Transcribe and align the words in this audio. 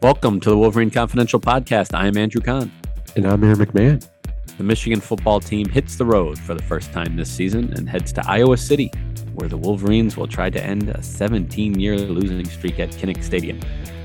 Welcome 0.00 0.38
to 0.42 0.50
the 0.50 0.56
Wolverine 0.56 0.92
Confidential 0.92 1.40
Podcast. 1.40 1.92
I 1.92 2.06
am 2.06 2.16
Andrew 2.16 2.40
Kahn. 2.40 2.70
And 3.16 3.26
I'm 3.26 3.42
Aaron 3.42 3.58
McMahon. 3.58 4.08
The 4.56 4.62
Michigan 4.62 5.00
football 5.00 5.40
team 5.40 5.68
hits 5.68 5.96
the 5.96 6.04
road 6.04 6.38
for 6.38 6.54
the 6.54 6.62
first 6.62 6.92
time 6.92 7.16
this 7.16 7.28
season 7.28 7.72
and 7.72 7.88
heads 7.88 8.12
to 8.12 8.24
Iowa 8.24 8.56
City, 8.58 8.92
where 9.34 9.48
the 9.48 9.56
Wolverines 9.56 10.16
will 10.16 10.28
try 10.28 10.50
to 10.50 10.62
end 10.62 10.88
a 10.90 11.02
17 11.02 11.80
year 11.80 11.98
losing 11.98 12.44
streak 12.44 12.78
at 12.78 12.90
Kinnick 12.90 13.24
Stadium. 13.24 13.58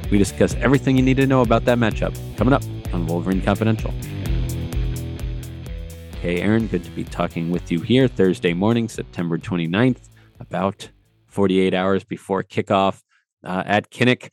We 0.10 0.18
discuss 0.18 0.56
everything 0.56 0.98
you 0.98 1.04
need 1.04 1.18
to 1.18 1.28
know 1.28 1.42
about 1.42 1.64
that 1.66 1.78
matchup 1.78 2.18
coming 2.38 2.56
up 2.56 2.64
on 2.92 3.06
Wolverine 3.06 3.44
Confidential. 3.44 3.94
Hey, 6.24 6.42
Aaron, 6.42 6.66
good 6.66 6.84
to 6.86 6.92
be 6.92 7.04
talking 7.04 7.52
with 7.52 7.72
you 7.72 7.82
here 7.82 8.08
Thursday 8.08 8.56
morning, 8.56 8.90
September 8.90 9.38
29th, 9.38 10.10
about 10.40 10.90
48 11.28 11.76
hours 11.76 12.04
before 12.04 12.42
kickoff 12.42 13.04
uh, 13.44 13.62
at 13.68 13.92
Kinnick 13.92 14.32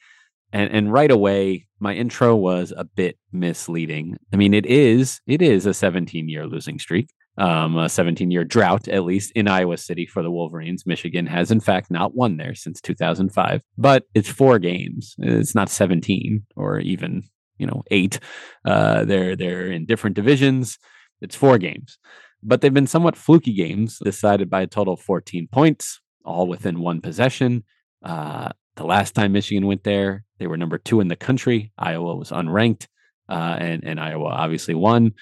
and 0.53 0.71
and 0.71 0.93
right 0.93 1.11
away 1.11 1.67
my 1.79 1.95
intro 1.95 2.37
was 2.37 2.73
a 2.77 2.85
bit 2.85 3.19
misleading. 3.33 4.17
I 4.33 4.37
mean 4.37 4.55
it 4.55 4.67
is 4.67 5.21
it 5.27 5.43
is 5.43 5.67
a 5.67 5.75
17 5.75 6.29
year 6.29 6.47
losing 6.47 6.79
streak 6.79 7.11
um, 7.39 7.77
a 7.77 7.89
17 7.89 8.31
year 8.31 8.45
drought 8.45 8.89
at 8.89 9.05
least 9.05 9.33
in 9.35 9.49
iowa 9.49 9.77
city 9.77 10.07
for 10.07 10.23
the 10.23 10.31
wolverines. 10.31 10.87
Michigan 10.87 11.27
has 11.27 11.51
in 11.51 11.61
fact 11.61 11.91
not 11.91 12.15
won 12.15 12.37
there 12.37 12.55
since 12.55 12.81
2005 12.81 13.63
but 13.79 14.05
it's 14.15 14.29
four 14.29 14.59
games. 14.59 15.15
It's 15.19 15.55
not 15.55 15.71
17 15.71 16.45
or 16.57 16.81
even 16.81 17.23
you 17.59 17.67
know 17.67 17.83
eight. 17.91 18.19
Uh, 18.65 19.05
they're 19.05 19.37
they're 19.37 19.71
in 19.71 19.87
different 19.87 20.17
divisions. 20.17 20.79
It's 21.21 21.37
four 21.37 21.59
games 21.59 21.99
but 22.43 22.61
they've 22.61 22.75
been 22.75 22.87
somewhat 22.87 23.17
fluky 23.17 23.53
games 23.53 23.99
decided 24.03 24.49
by 24.49 24.63
a 24.63 24.67
total 24.67 24.95
of 24.95 25.01
14 25.01 25.49
points 25.53 26.01
all 26.25 26.47
within 26.47 26.81
one 26.81 27.01
possession. 27.01 27.65
Uh, 28.03 28.51
the 28.77 28.85
last 28.85 29.15
time 29.15 29.33
Michigan 29.33 29.67
went 29.67 29.85
there, 29.85 30.25
they 30.39 30.47
were 30.47 30.57
number 30.57 30.79
two 30.79 31.01
in 31.01 31.09
the 31.09 31.17
country. 31.17 31.73
Iowa 31.79 32.17
was 32.17 32.31
unranked, 32.31 32.87
uh, 33.29 33.57
and 33.59 33.85
and 33.85 34.01
Iowa 34.01 34.29
obviously 34.29 34.75
won. 34.75 35.13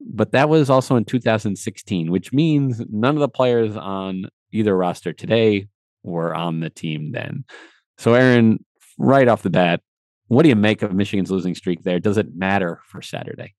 But 0.00 0.32
that 0.32 0.48
was 0.48 0.70
also 0.70 0.96
in 0.96 1.04
2016, 1.04 2.10
which 2.10 2.32
means 2.32 2.82
none 2.90 3.14
of 3.14 3.20
the 3.20 3.28
players 3.28 3.76
on 3.76 4.26
either 4.52 4.76
roster 4.76 5.12
today 5.12 5.68
were 6.02 6.34
on 6.34 6.60
the 6.60 6.70
team 6.70 7.12
then. 7.12 7.44
So, 7.98 8.14
Aaron, 8.14 8.64
right 8.98 9.28
off 9.28 9.42
the 9.42 9.50
bat, 9.50 9.80
what 10.28 10.42
do 10.42 10.48
you 10.48 10.56
make 10.56 10.82
of 10.82 10.92
Michigan's 10.92 11.30
losing 11.30 11.54
streak 11.54 11.82
there? 11.82 12.00
Does 12.00 12.18
it 12.18 12.34
matter 12.34 12.80
for 12.86 13.02
Saturday? 13.02 13.54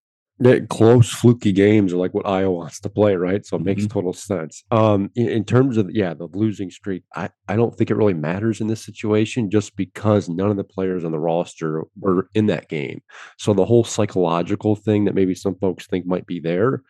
Close, 0.69 1.09
fluky 1.12 1.51
games 1.51 1.94
are 1.94 1.97
like 1.97 2.13
what 2.13 2.28
Iowa 2.28 2.51
wants 2.51 2.79
to 2.81 2.90
play, 2.90 3.16
right? 3.16 3.46
So 3.46 3.56
it 3.56 3.63
makes 3.63 3.84
mm-hmm. 3.84 3.94
total 3.94 4.13
sense. 4.13 4.63
Um, 4.69 5.09
in, 5.16 5.29
in, 5.29 5.46
terms 5.46 5.78
of 5.78 5.90
yeah, 5.91 6.13
the 6.13 6.28
losing 6.34 6.69
streak, 6.69 7.03
I, 7.16 7.29
I 7.47 7.56
don't 7.56 7.75
think 7.75 7.90
it 7.90 7.96
really 7.96 8.13
matters 8.13 8.59
in 8.59 8.68
this 8.68 8.84
situation 8.84 9.50
just 9.50 9.75
because 9.78 10.28
none 10.28 10.50
of 10.50 10.57
the 10.57 10.63
players 10.63 11.06
on 11.06 11.12
the 11.12 11.19
roster 11.19 11.84
were 11.97 12.28
in 12.34 12.47
that 12.47 12.68
game. 12.68 13.01
So 13.38 13.53
the 13.53 13.66
whole 13.66 13.85
psychological 13.85 14.75
thing 14.75 15.06
that 15.06 15.16
maybe 15.16 15.35
some 15.35 15.56
folks 15.56 15.88
think 15.88 16.06
might 16.06 16.25
be 16.25 16.40
there 16.40 16.81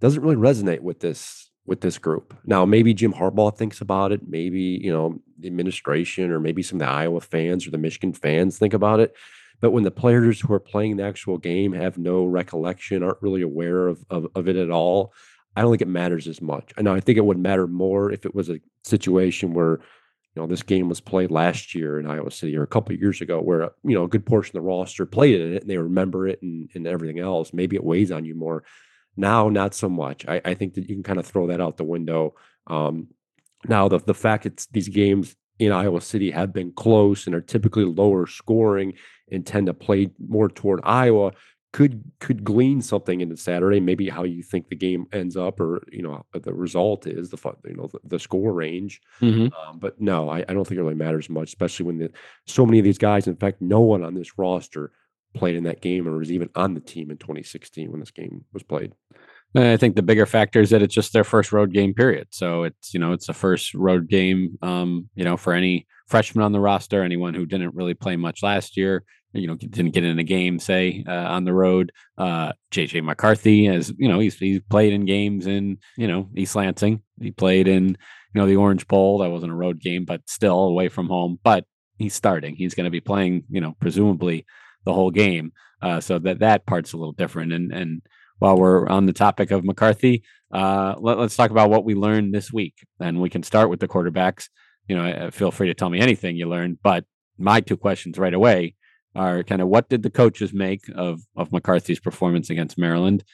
doesn't 0.00 0.22
really 0.22 0.36
resonate 0.36 0.80
with 0.80 1.00
this 1.00 1.50
with 1.64 1.80
this 1.80 1.96
group. 1.96 2.36
Now, 2.44 2.64
maybe 2.64 2.92
Jim 2.92 3.12
Harbaugh 3.12 3.56
thinks 3.56 3.80
about 3.80 4.12
it. 4.12 4.20
Maybe 4.28 4.80
you 4.82 4.92
know 4.92 5.18
the 5.38 5.48
administration, 5.48 6.30
or 6.30 6.40
maybe 6.40 6.62
some 6.62 6.80
of 6.80 6.86
the 6.86 6.92
Iowa 6.92 7.20
fans 7.20 7.66
or 7.66 7.70
the 7.70 7.78
Michigan 7.78 8.12
fans 8.12 8.58
think 8.58 8.74
about 8.74 9.00
it. 9.00 9.14
But 9.62 9.70
when 9.70 9.84
the 9.84 9.92
players 9.92 10.40
who 10.40 10.52
are 10.52 10.60
playing 10.60 10.96
the 10.96 11.04
actual 11.04 11.38
game 11.38 11.72
have 11.72 11.96
no 11.96 12.26
recollection, 12.26 13.04
aren't 13.04 13.22
really 13.22 13.42
aware 13.42 13.86
of, 13.86 14.04
of, 14.10 14.26
of 14.34 14.48
it 14.48 14.56
at 14.56 14.70
all, 14.70 15.14
I 15.54 15.62
don't 15.62 15.70
think 15.70 15.82
it 15.82 15.88
matters 15.88 16.26
as 16.26 16.42
much. 16.42 16.72
And 16.76 16.88
I 16.88 16.98
think 16.98 17.16
it 17.16 17.24
would 17.24 17.38
matter 17.38 17.68
more 17.68 18.10
if 18.10 18.26
it 18.26 18.34
was 18.34 18.50
a 18.50 18.60
situation 18.82 19.54
where, 19.54 19.78
you 20.34 20.42
know, 20.42 20.48
this 20.48 20.64
game 20.64 20.88
was 20.88 21.00
played 21.00 21.30
last 21.30 21.76
year 21.76 22.00
in 22.00 22.10
Iowa 22.10 22.32
City 22.32 22.56
or 22.56 22.64
a 22.64 22.66
couple 22.66 22.96
years 22.96 23.20
ago, 23.20 23.40
where 23.40 23.70
you 23.84 23.94
know 23.94 24.04
a 24.04 24.08
good 24.08 24.26
portion 24.26 24.56
of 24.56 24.64
the 24.64 24.68
roster 24.68 25.06
played 25.06 25.40
in 25.40 25.54
it 25.54 25.62
and 25.62 25.70
they 25.70 25.78
remember 25.78 26.26
it 26.26 26.42
and, 26.42 26.68
and 26.74 26.86
everything 26.86 27.20
else. 27.20 27.52
Maybe 27.52 27.76
it 27.76 27.84
weighs 27.84 28.10
on 28.10 28.24
you 28.24 28.34
more. 28.34 28.64
Now, 29.16 29.48
not 29.48 29.74
so 29.74 29.88
much. 29.88 30.26
I, 30.26 30.40
I 30.44 30.54
think 30.54 30.74
that 30.74 30.88
you 30.88 30.96
can 30.96 31.04
kind 31.04 31.20
of 31.20 31.26
throw 31.26 31.46
that 31.48 31.60
out 31.60 31.76
the 31.76 31.84
window. 31.84 32.34
Um, 32.66 33.08
now, 33.68 33.86
the 33.86 33.98
the 33.98 34.14
fact 34.14 34.42
that 34.42 34.66
these 34.72 34.88
games 34.88 35.36
in 35.58 35.70
Iowa 35.70 36.00
City 36.00 36.32
have 36.32 36.52
been 36.52 36.72
close 36.72 37.26
and 37.26 37.34
are 37.36 37.40
typically 37.40 37.84
lower 37.84 38.26
scoring 38.26 38.94
and 39.32 39.44
tend 39.44 39.66
to 39.66 39.74
play 39.74 40.10
more 40.28 40.48
toward 40.48 40.80
Iowa 40.84 41.32
could 41.72 42.04
could 42.20 42.44
glean 42.44 42.82
something 42.82 43.20
into 43.20 43.36
Saturday, 43.36 43.80
maybe 43.80 44.08
how 44.08 44.24
you 44.24 44.42
think 44.42 44.68
the 44.68 44.76
game 44.76 45.06
ends 45.12 45.36
up, 45.36 45.58
or 45.58 45.82
you 45.90 46.02
know 46.02 46.24
the 46.32 46.52
result 46.52 47.06
is 47.06 47.30
the 47.30 47.38
you 47.64 47.74
know 47.74 47.88
the, 47.90 47.98
the 48.04 48.18
score 48.18 48.52
range. 48.52 49.00
Mm-hmm. 49.20 49.54
Um, 49.54 49.78
but 49.78 50.00
no, 50.00 50.28
I, 50.28 50.44
I, 50.48 50.52
don't 50.52 50.66
think 50.66 50.78
it 50.78 50.82
really 50.82 50.94
matters 50.94 51.30
much, 51.30 51.48
especially 51.48 51.86
when 51.86 51.98
the, 51.98 52.10
so 52.46 52.66
many 52.66 52.78
of 52.78 52.84
these 52.84 52.98
guys, 52.98 53.26
in 53.26 53.36
fact, 53.36 53.62
no 53.62 53.80
one 53.80 54.04
on 54.04 54.14
this 54.14 54.38
roster 54.38 54.92
played 55.34 55.56
in 55.56 55.64
that 55.64 55.80
game 55.80 56.06
or 56.06 56.18
was 56.18 56.30
even 56.30 56.50
on 56.54 56.74
the 56.74 56.80
team 56.80 57.10
in 57.10 57.16
2016 57.16 57.90
when 57.90 58.00
this 58.00 58.10
game 58.10 58.44
was 58.52 58.62
played. 58.62 58.92
I 59.54 59.76
think 59.76 59.96
the 59.96 60.02
bigger 60.02 60.24
factor 60.24 60.60
is 60.60 60.70
that 60.70 60.82
it's 60.82 60.94
just 60.94 61.12
their 61.12 61.24
first 61.24 61.52
road 61.52 61.72
game 61.72 61.92
period. 61.94 62.28
So 62.30 62.64
it's 62.64 62.92
you 62.92 63.00
know 63.00 63.12
it's 63.12 63.28
the 63.28 63.34
first 63.34 63.72
road 63.72 64.08
game, 64.08 64.58
um, 64.60 65.08
you 65.14 65.24
know, 65.24 65.38
for 65.38 65.54
any 65.54 65.86
freshman 66.06 66.44
on 66.44 66.52
the 66.52 66.60
roster, 66.60 67.02
anyone 67.02 67.32
who 67.32 67.46
didn't 67.46 67.74
really 67.74 67.94
play 67.94 68.16
much 68.16 68.42
last 68.42 68.76
year 68.76 69.04
you 69.32 69.46
know 69.46 69.56
didn't 69.56 69.92
get 69.92 70.04
in 70.04 70.18
a 70.18 70.24
game 70.24 70.58
say 70.58 71.04
uh, 71.08 71.12
on 71.12 71.44
the 71.44 71.52
road 71.52 71.92
uh 72.18 72.52
jj 72.70 73.02
mccarthy 73.02 73.66
as 73.66 73.92
you 73.98 74.08
know 74.08 74.18
he's 74.18 74.36
he's 74.38 74.60
played 74.68 74.92
in 74.92 75.04
games 75.04 75.46
in 75.46 75.78
you 75.96 76.06
know 76.06 76.28
east 76.36 76.56
lansing. 76.56 77.02
He 77.20 77.30
played 77.30 77.68
in 77.68 77.88
you 77.88 78.40
know 78.40 78.46
the 78.46 78.56
orange 78.56 78.86
bowl. 78.88 79.18
That 79.18 79.30
wasn't 79.30 79.52
a 79.52 79.56
road 79.56 79.80
game 79.80 80.04
but 80.04 80.28
still 80.28 80.58
away 80.64 80.88
from 80.88 81.08
home. 81.08 81.38
But 81.42 81.64
he's 81.98 82.14
starting. 82.14 82.56
He's 82.56 82.74
going 82.74 82.84
to 82.84 82.90
be 82.90 83.00
playing 83.00 83.44
you 83.50 83.60
know 83.60 83.76
presumably 83.80 84.44
the 84.84 84.92
whole 84.92 85.10
game. 85.10 85.52
Uh 85.80 86.00
so 86.00 86.18
that 86.18 86.40
that 86.40 86.66
part's 86.66 86.92
a 86.92 86.96
little 86.96 87.12
different. 87.12 87.52
And 87.52 87.72
and 87.72 88.02
while 88.38 88.56
we're 88.56 88.88
on 88.88 89.06
the 89.06 89.12
topic 89.12 89.50
of 89.50 89.64
mccarthy 89.64 90.22
uh 90.52 90.94
let, 90.98 91.18
us 91.18 91.36
talk 91.36 91.50
about 91.50 91.70
what 91.70 91.84
we 91.84 91.94
learned 91.94 92.34
this 92.34 92.52
week. 92.52 92.74
And 93.00 93.20
we 93.20 93.30
can 93.30 93.42
start 93.42 93.70
with 93.70 93.80
the 93.80 93.88
quarterbacks. 93.88 94.48
You 94.88 94.96
know 94.96 95.30
feel 95.30 95.50
free 95.52 95.68
to 95.68 95.74
tell 95.74 95.90
me 95.90 96.00
anything 96.00 96.36
you 96.36 96.48
learned 96.48 96.78
but 96.82 97.04
my 97.38 97.60
two 97.60 97.76
questions 97.76 98.18
right 98.18 98.34
away 98.34 98.74
are 99.14 99.42
kind 99.42 99.62
of 99.62 99.68
what 99.68 99.88
did 99.88 100.02
the 100.02 100.10
coaches 100.10 100.52
make 100.52 100.84
of 100.94 101.22
of 101.36 101.52
McCarthy's 101.52 102.00
performance 102.00 102.50
against 102.50 102.78
Maryland, 102.78 103.24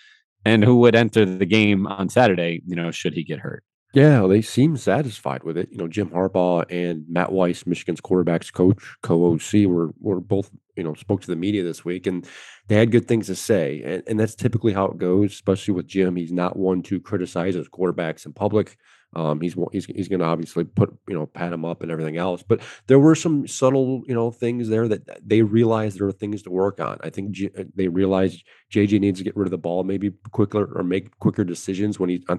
and 0.45 0.65
who 0.65 0.77
would 0.79 0.95
enter 0.95 1.25
the 1.25 1.47
game 1.47 1.87
on 1.87 2.09
Saturday? 2.09 2.63
You 2.67 2.77
know, 2.77 2.91
should 2.91 3.15
he 3.15 3.25
get 3.25 3.41
hurt? 3.41 3.65
Yeah, 3.95 4.27
they 4.27 4.43
seem 4.43 4.77
satisfied 4.77 5.45
with 5.45 5.57
it. 5.57 5.71
You 5.73 5.79
know, 5.79 5.89
Jim 5.89 6.11
Harbaugh 6.11 6.65
and 6.69 7.05
Matt 7.09 7.33
Weiss, 7.33 7.67
Michigan's 7.67 8.03
quarterbacks 8.03 8.53
coach, 8.53 8.77
co-OC, 9.03 9.67
were 9.67 9.95
were 9.99 10.21
both 10.21 10.51
you 10.77 10.85
know 10.85 10.95
spoke 10.95 11.23
to 11.23 11.27
the 11.27 11.37
media 11.37 11.63
this 11.63 11.85
week, 11.85 12.07
and 12.07 12.27
they 12.69 12.77
had 12.77 12.91
good 12.91 13.09
things 13.09 13.29
to 13.29 13.35
say. 13.35 13.83
And, 13.83 14.03
and 14.07 14.21
that's 14.21 14.35
typically 14.35 14.75
how 14.75 14.87
it 14.87 14.99
goes, 14.99 15.33
especially 15.33 15.73
with 15.75 15.87
Jim. 15.87 16.17
He's 16.17 16.33
not 16.33 16.57
one 16.57 16.83
to 16.85 17.01
criticize 17.01 17.55
his 17.55 17.69
quarterbacks 17.69 18.27
in 18.27 18.35
public. 18.35 18.77
Um, 19.15 19.41
he's 19.41 19.57
he's 19.73 19.87
he's 19.87 20.09
going 20.09 20.21
to 20.21 20.27
obviously 20.27 20.65
put 20.65 20.95
you 21.09 21.15
know 21.15 21.27
pat 21.27 21.53
him 21.53 21.65
up 21.65 21.83
and 21.83 21.91
everything 21.91 22.19
else, 22.19 22.43
but 22.43 22.61
there 22.87 22.99
were 22.99 23.15
some 23.15 23.47
subtle 23.47 24.03
you 24.07 24.15
know 24.15 24.31
things 24.31 24.69
there 24.69 24.87
that 24.89 25.27
they 25.27 25.43
realized 25.43 25.99
there 25.99 26.07
were 26.07 26.13
things 26.13 26.43
to 26.43 26.51
work 26.51 26.79
on. 26.79 26.99
I 27.03 27.11
think 27.11 27.31
G- 27.31 27.51
uh, 27.59 27.65
they 27.75 27.89
realized 27.89 28.45
JJ 28.73 29.01
needs 29.01 29.19
to 29.19 29.25
get 29.25 29.37
rid 29.37 29.47
of 29.47 29.51
the 29.51 29.59
ball 29.59 29.83
maybe 29.85 30.13
quicker 30.31 30.79
or 30.79 30.83
make 30.83 31.19
quicker 31.19 31.45
decisions 31.45 31.99
when 31.99 32.11
he's 32.11 32.23
uh, 32.29 32.37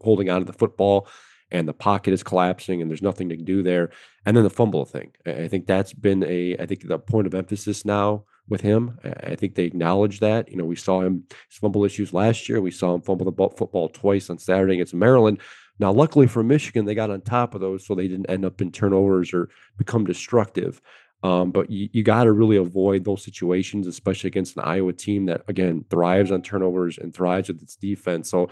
holding 0.00 0.30
on 0.30 0.40
to 0.40 0.44
the 0.44 0.52
football 0.52 1.08
and 1.52 1.66
the 1.66 1.72
pocket 1.72 2.12
is 2.12 2.22
collapsing 2.22 2.80
and 2.80 2.90
there's 2.90 3.02
nothing 3.02 3.28
to 3.28 3.36
do 3.36 3.62
there. 3.62 3.90
And 4.24 4.36
then 4.36 4.44
the 4.44 4.50
fumble 4.50 4.84
thing. 4.84 5.12
I 5.26 5.48
think 5.48 5.66
that's 5.66 5.92
been 5.92 6.24
a 6.24 6.56
I 6.58 6.66
think 6.66 6.86
the 6.86 6.98
point 6.98 7.26
of 7.26 7.34
emphasis 7.34 7.84
now 7.84 8.24
with 8.48 8.60
him. 8.60 8.98
I 9.04 9.36
think 9.36 9.54
they 9.54 9.64
acknowledge 9.64 10.20
that. 10.20 10.50
You 10.50 10.56
know, 10.56 10.64
we 10.64 10.76
saw 10.76 11.00
him 11.00 11.24
fumble 11.48 11.84
issues 11.84 12.12
last 12.12 12.48
year. 12.48 12.60
We 12.60 12.72
saw 12.72 12.94
him 12.94 13.00
fumble 13.00 13.30
the 13.30 13.56
football 13.56 13.88
twice 13.88 14.28
on 14.28 14.38
Saturday 14.38 14.74
against 14.74 14.94
Maryland. 14.94 15.40
Now, 15.80 15.92
luckily 15.92 16.26
for 16.26 16.42
Michigan, 16.42 16.84
they 16.84 16.94
got 16.94 17.10
on 17.10 17.22
top 17.22 17.54
of 17.54 17.62
those 17.62 17.86
so 17.86 17.94
they 17.94 18.06
didn't 18.06 18.28
end 18.28 18.44
up 18.44 18.60
in 18.60 18.70
turnovers 18.70 19.32
or 19.32 19.48
become 19.78 20.04
destructive. 20.04 20.80
Um, 21.22 21.50
but 21.50 21.70
you, 21.70 21.88
you 21.92 22.02
got 22.02 22.24
to 22.24 22.32
really 22.32 22.56
avoid 22.56 23.04
those 23.04 23.24
situations, 23.24 23.86
especially 23.86 24.28
against 24.28 24.56
an 24.56 24.64
Iowa 24.64 24.92
team 24.92 25.26
that, 25.26 25.42
again, 25.48 25.84
thrives 25.90 26.30
on 26.30 26.42
turnovers 26.42 26.98
and 26.98 27.14
thrives 27.14 27.48
with 27.48 27.62
its 27.62 27.76
defense. 27.76 28.30
So, 28.30 28.50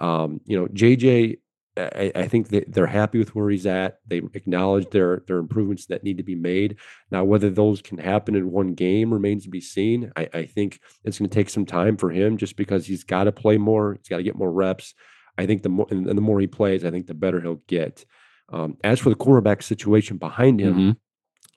um, 0.00 0.40
you 0.46 0.58
know, 0.58 0.66
JJ, 0.68 1.38
I, 1.76 2.12
I 2.14 2.28
think 2.28 2.48
they're 2.48 2.86
happy 2.86 3.18
with 3.18 3.34
where 3.34 3.48
he's 3.48 3.66
at. 3.66 4.00
They 4.06 4.18
acknowledge 4.34 4.90
their 4.90 5.22
their 5.26 5.38
improvements 5.38 5.86
that 5.86 6.02
need 6.02 6.16
to 6.16 6.22
be 6.22 6.34
made. 6.34 6.76
Now, 7.10 7.24
whether 7.24 7.48
those 7.48 7.80
can 7.80 7.98
happen 7.98 8.34
in 8.34 8.50
one 8.50 8.74
game 8.74 9.12
remains 9.12 9.44
to 9.44 9.50
be 9.50 9.60
seen. 9.60 10.12
I, 10.16 10.28
I 10.34 10.46
think 10.46 10.80
it's 11.04 11.18
going 11.18 11.30
to 11.30 11.34
take 11.34 11.48
some 11.48 11.66
time 11.66 11.96
for 11.96 12.10
him 12.10 12.36
just 12.36 12.56
because 12.56 12.86
he's 12.86 13.04
got 13.04 13.24
to 13.24 13.32
play 13.32 13.56
more. 13.56 13.94
He's 13.94 14.08
got 14.08 14.18
to 14.18 14.22
get 14.22 14.36
more 14.36 14.52
reps. 14.52 14.94
I 15.40 15.46
think 15.46 15.62
the 15.62 15.68
more 15.70 15.86
and, 15.90 16.06
the 16.06 16.20
more 16.20 16.40
he 16.40 16.46
plays, 16.46 16.84
I 16.84 16.90
think 16.90 17.06
the 17.06 17.14
better 17.14 17.40
he'll 17.40 17.62
get. 17.66 18.04
Um, 18.52 18.76
as 18.84 18.98
for 18.98 19.08
the 19.08 19.16
quarterback 19.16 19.62
situation 19.62 20.18
behind 20.18 20.60
him, 20.60 20.74
mm-hmm. 20.74 20.90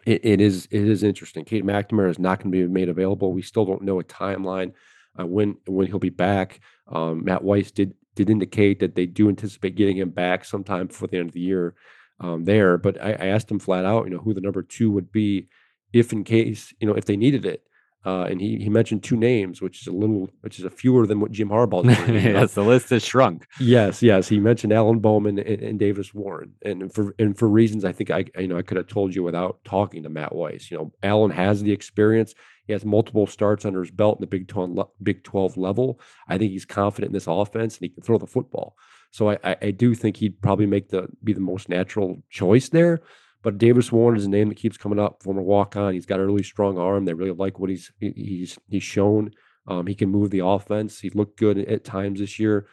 it, 0.05 0.23
it 0.23 0.41
is 0.41 0.67
it 0.71 0.87
is 0.87 1.03
interesting. 1.03 1.43
Cade 1.43 1.65
McNamara 1.65 2.09
is 2.09 2.19
not 2.19 2.39
going 2.39 2.51
to 2.51 2.57
be 2.57 2.67
made 2.67 2.89
available. 2.89 3.33
We 3.33 3.41
still 3.41 3.65
don't 3.65 3.81
know 3.81 3.99
a 3.99 4.03
timeline 4.03 4.73
uh, 5.19 5.25
when 5.25 5.57
when 5.67 5.87
he'll 5.87 5.99
be 5.99 6.09
back. 6.09 6.61
Um, 6.87 7.25
Matt 7.25 7.43
Weiss 7.43 7.71
did 7.71 7.93
did 8.15 8.29
indicate 8.29 8.79
that 8.79 8.95
they 8.95 9.05
do 9.05 9.27
anticipate 9.27 9.75
getting 9.75 9.97
him 9.97 10.11
back 10.11 10.45
sometime 10.45 10.87
before 10.87 11.07
the 11.07 11.17
end 11.17 11.29
of 11.29 11.33
the 11.33 11.41
year 11.41 11.73
um, 12.19 12.45
there. 12.45 12.77
But 12.77 13.01
I, 13.01 13.13
I, 13.13 13.25
asked 13.27 13.49
him 13.49 13.57
flat 13.57 13.85
out, 13.85 14.05
you 14.05 14.11
know, 14.11 14.19
who 14.19 14.35
the 14.35 14.41
number 14.41 14.61
two 14.61 14.91
would 14.91 15.11
be 15.11 15.47
if 15.93 16.13
in 16.13 16.23
case 16.23 16.73
you 16.79 16.87
know 16.87 16.93
if 16.93 17.05
they 17.05 17.17
needed 17.17 17.45
it. 17.45 17.63
Uh, 18.05 18.23
and 18.23 18.41
he 18.41 18.57
he 18.57 18.69
mentioned 18.69 19.01
two 19.01 19.15
names, 19.15 19.61
which 19.61 19.81
is 19.81 19.87
a 19.87 19.91
little, 19.91 20.29
which 20.41 20.59
is 20.59 20.65
a 20.65 20.69
fewer 20.69 21.07
than 21.07 21.21
what 21.21 21.31
Jim 21.31 21.49
Harbaugh. 21.49 21.85
yes, 22.13 22.53
the 22.53 22.63
list 22.63 22.89
has 22.89 23.03
shrunk. 23.03 23.47
Yes, 23.59 24.03
yes, 24.03 24.27
he 24.27 24.39
mentioned 24.39 24.73
Alan 24.73 24.99
Bowman 24.99 25.39
and, 25.39 25.61
and, 25.61 25.79
Davis 25.79 26.13
Warren, 26.13 26.53
and 26.63 26.93
for 26.93 27.15
and 27.17 27.37
for 27.37 27.47
reasons 27.47 27.85
I 27.85 27.93
think 27.93 28.11
I 28.11 28.25
you 28.37 28.47
know 28.47 28.57
I 28.57 28.61
could 28.61 28.75
have 28.75 28.87
told 28.87 29.15
you 29.15 29.23
without 29.23 29.59
talking 29.63 30.03
to 30.03 30.09
Matt 30.09 30.35
Weiss. 30.35 30.69
You 30.69 30.77
know, 30.77 30.93
Alan 31.01 31.31
has 31.31 31.63
the 31.63 31.71
experience. 31.71 32.35
He 32.67 32.73
has 32.73 32.83
multiple 32.83 33.25
starts 33.25 33.63
under 33.63 33.81
his 33.81 33.91
belt 33.91 34.17
in 34.17 34.21
the 34.21 34.27
Big 34.27 34.49
Twelve 34.49 34.89
Big 35.01 35.23
Twelve 35.23 35.55
level. 35.55 36.01
I 36.27 36.37
think 36.37 36.51
he's 36.51 36.65
confident 36.65 37.11
in 37.11 37.13
this 37.13 37.27
offense, 37.27 37.77
and 37.77 37.83
he 37.85 37.89
can 37.89 38.03
throw 38.03 38.17
the 38.17 38.27
football. 38.27 38.75
So 39.11 39.29
I, 39.29 39.37
I, 39.43 39.55
I 39.61 39.71
do 39.71 39.95
think 39.95 40.17
he'd 40.17 40.41
probably 40.41 40.65
make 40.65 40.89
the 40.89 41.07
be 41.23 41.31
the 41.31 41.39
most 41.39 41.69
natural 41.69 42.21
choice 42.29 42.67
there. 42.67 43.01
But 43.43 43.57
Davis 43.57 43.91
Warren 43.91 44.17
is 44.17 44.25
a 44.25 44.29
name 44.29 44.49
that 44.49 44.55
keeps 44.55 44.77
coming 44.77 44.99
up. 44.99 45.21
Former 45.21 45.41
walk 45.41 45.75
on. 45.75 45.93
He's 45.93 46.05
got 46.05 46.19
a 46.19 46.25
really 46.25 46.43
strong 46.43 46.77
arm. 46.77 47.05
They 47.05 47.13
really 47.13 47.31
like 47.31 47.59
what 47.59 47.69
he's 47.69 47.91
he's 47.99 48.57
he's 48.69 48.83
shown. 48.83 49.31
Um, 49.67 49.85
he 49.85 49.95
can 49.95 50.09
move 50.09 50.31
the 50.31 50.45
offense. 50.45 50.99
He 50.99 51.09
looked 51.09 51.37
good 51.37 51.57
at 51.57 51.83
times 51.83 52.19
this 52.19 52.39
year. 52.39 52.67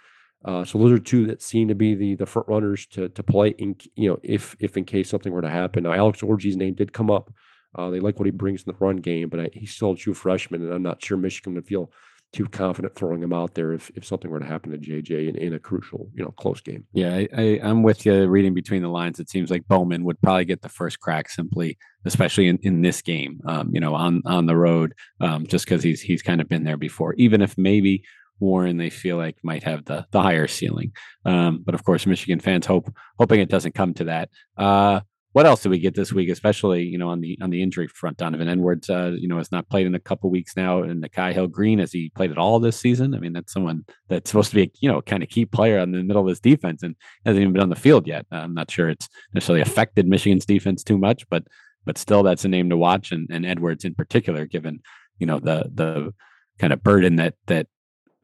Uh, 0.44 0.64
so 0.64 0.78
those 0.78 0.93
are 0.93 0.99
two 0.99 1.26
that 1.26 1.43
seem 1.43 1.69
to 1.69 1.75
be 1.75 1.94
the 1.94 2.14
the 2.14 2.25
front 2.25 2.49
runners 2.49 2.87
to 2.87 3.08
to 3.11 3.22
play 3.22 3.50
in 3.58 3.76
you 3.94 4.08
know 4.08 4.19
if 4.22 4.56
if 4.61 4.76
in 4.76 4.84
case 4.84 5.11
something 5.11 5.32
were 5.32 5.43
to 5.43 5.50
happen. 5.50 5.82
Now 5.82 5.93
Alex 5.93 6.22
Orji's 6.22 6.56
name 6.56 6.75
did 6.75 6.93
come 6.93 7.11
up. 7.11 7.32
Uh, 7.75 7.90
they 7.90 8.00
like 8.00 8.19
what 8.19 8.26
he 8.26 8.32
brings 8.32 8.62
in 8.62 8.72
the 8.72 8.84
run 8.84 8.96
game, 8.96 9.28
but 9.28 9.40
I, 9.40 9.50
he's 9.52 9.72
still 9.72 9.93
a 9.93 9.96
true 9.96 10.14
freshman, 10.14 10.62
and 10.62 10.72
I'm 10.72 10.82
not 10.82 11.05
sure 11.05 11.17
Michigan 11.17 11.55
would 11.55 11.67
feel 11.67 11.93
too 12.32 12.47
confident 12.47 12.94
throwing 12.94 13.23
him 13.23 13.32
out 13.32 13.55
there 13.55 13.73
if, 13.73 13.91
if 13.97 14.05
something 14.05 14.31
were 14.31 14.38
to 14.38 14.47
happen 14.47 14.71
to 14.71 14.79
JJ 14.79 15.29
in, 15.29 15.37
in 15.37 15.53
a 15.53 15.59
crucial, 15.59 16.09
you 16.15 16.23
know, 16.23 16.31
close 16.31 16.61
game. 16.61 16.85
Yeah, 16.93 17.15
I, 17.15 17.29
I, 17.37 17.43
am 17.62 17.82
with 17.82 18.06
you 18.06 18.27
reading 18.27 18.55
between 18.55 18.82
the 18.82 18.88
lines. 18.88 19.19
It 19.19 19.29
seems 19.29 19.50
like 19.50 19.67
Bowman 19.67 20.05
would 20.05 20.21
probably 20.21 20.44
get 20.44 20.62
the 20.62 20.69
first 20.69 21.00
crack 21.00 21.29
simply, 21.29 21.77
especially 22.05 22.47
in, 22.47 22.59
in 22.62 22.82
this 22.82 23.03
game, 23.03 23.41
um, 23.47 23.71
you 23.73 23.81
know, 23.81 23.94
on, 23.94 24.23
on 24.27 24.47
the 24.47 24.56
road, 24.56 24.94
um, 25.21 25.47
just 25.47 25.65
because 25.65 25.82
he's, 25.82 26.00
he's 26.00 26.23
kind 26.23 26.41
of 26.41 26.49
been 26.49 26.65
there 26.65 26.77
before, 26.77 27.15
even 27.15 27.43
if 27.43 27.59
maybe 27.59 28.05
Warren 28.38 28.79
they 28.79 28.91
feel 28.91 29.17
like 29.17 29.37
might 29.43 29.65
have 29.65 29.85
the, 29.85 30.06
the 30.12 30.23
higher 30.23 30.47
ceiling. 30.47 30.93
Um, 31.25 31.62
but 31.65 31.75
of 31.75 31.85
course, 31.85 32.06
Michigan 32.06 32.41
fans 32.41 32.67
hope, 32.67 32.94
hoping 33.19 33.41
it 33.41 33.50
doesn't 33.50 33.75
come 33.75 33.93
to 33.94 34.05
that. 34.05 34.31
Uh, 34.56 35.00
what 35.32 35.47
else 35.47 35.62
did 35.62 35.69
we 35.69 35.79
get 35.79 35.94
this 35.94 36.12
week, 36.12 36.29
especially 36.29 36.82
you 36.82 36.99
know 36.99 37.09
on 37.09 37.21
the 37.21 37.38
on 37.41 37.50
the 37.50 37.62
injury 37.62 37.87
front? 37.87 38.17
Donovan 38.17 38.49
Edwards, 38.49 38.91
uh, 38.91 39.12
you 39.17 39.29
know, 39.29 39.38
has 39.38 39.53
not 39.53 39.69
played 39.69 39.87
in 39.87 39.94
a 39.94 40.00
couple 40.00 40.31
weeks 40.31 40.56
now, 40.56 40.82
and 40.82 41.03
Nikhai 41.03 41.32
Hill-Green 41.32 41.79
has 41.79 41.93
he 41.93 42.11
played 42.11 42.31
at 42.31 42.38
all 42.38 42.59
this 42.59 42.77
season? 42.77 43.15
I 43.15 43.19
mean, 43.19 43.32
that's 43.32 43.53
someone 43.53 43.85
that's 44.09 44.31
supposed 44.31 44.50
to 44.50 44.56
be 44.56 44.62
a 44.62 44.71
you 44.81 44.91
know 44.91 45.00
kind 45.03 45.23
of 45.23 45.29
key 45.29 45.47
player 45.47 45.79
in 45.79 45.93
the 45.93 46.03
middle 46.03 46.23
of 46.23 46.29
this 46.29 46.41
defense, 46.41 46.82
and 46.82 46.97
hasn't 47.25 47.41
even 47.41 47.53
been 47.53 47.62
on 47.62 47.71
the 47.71 47.77
field 47.77 48.06
yet. 48.06 48.27
I'm 48.32 48.55
not 48.55 48.71
sure 48.71 48.88
it's 48.88 49.09
necessarily 49.32 49.62
affected 49.62 50.06
Michigan's 50.09 50.47
defense 50.47 50.82
too 50.82 50.99
much, 50.99 51.29
but 51.29 51.44
but 51.85 51.97
still, 51.97 52.23
that's 52.23 52.44
a 52.44 52.49
name 52.49 52.69
to 52.71 52.77
watch, 52.77 53.12
and, 53.12 53.29
and 53.31 53.47
Edwards 53.47 53.85
in 53.85 53.94
particular, 53.94 54.47
given 54.47 54.81
you 55.19 55.27
know 55.27 55.38
the 55.38 55.71
the 55.73 56.12
kind 56.59 56.73
of 56.73 56.82
burden 56.82 57.17
that 57.17 57.35
that 57.47 57.69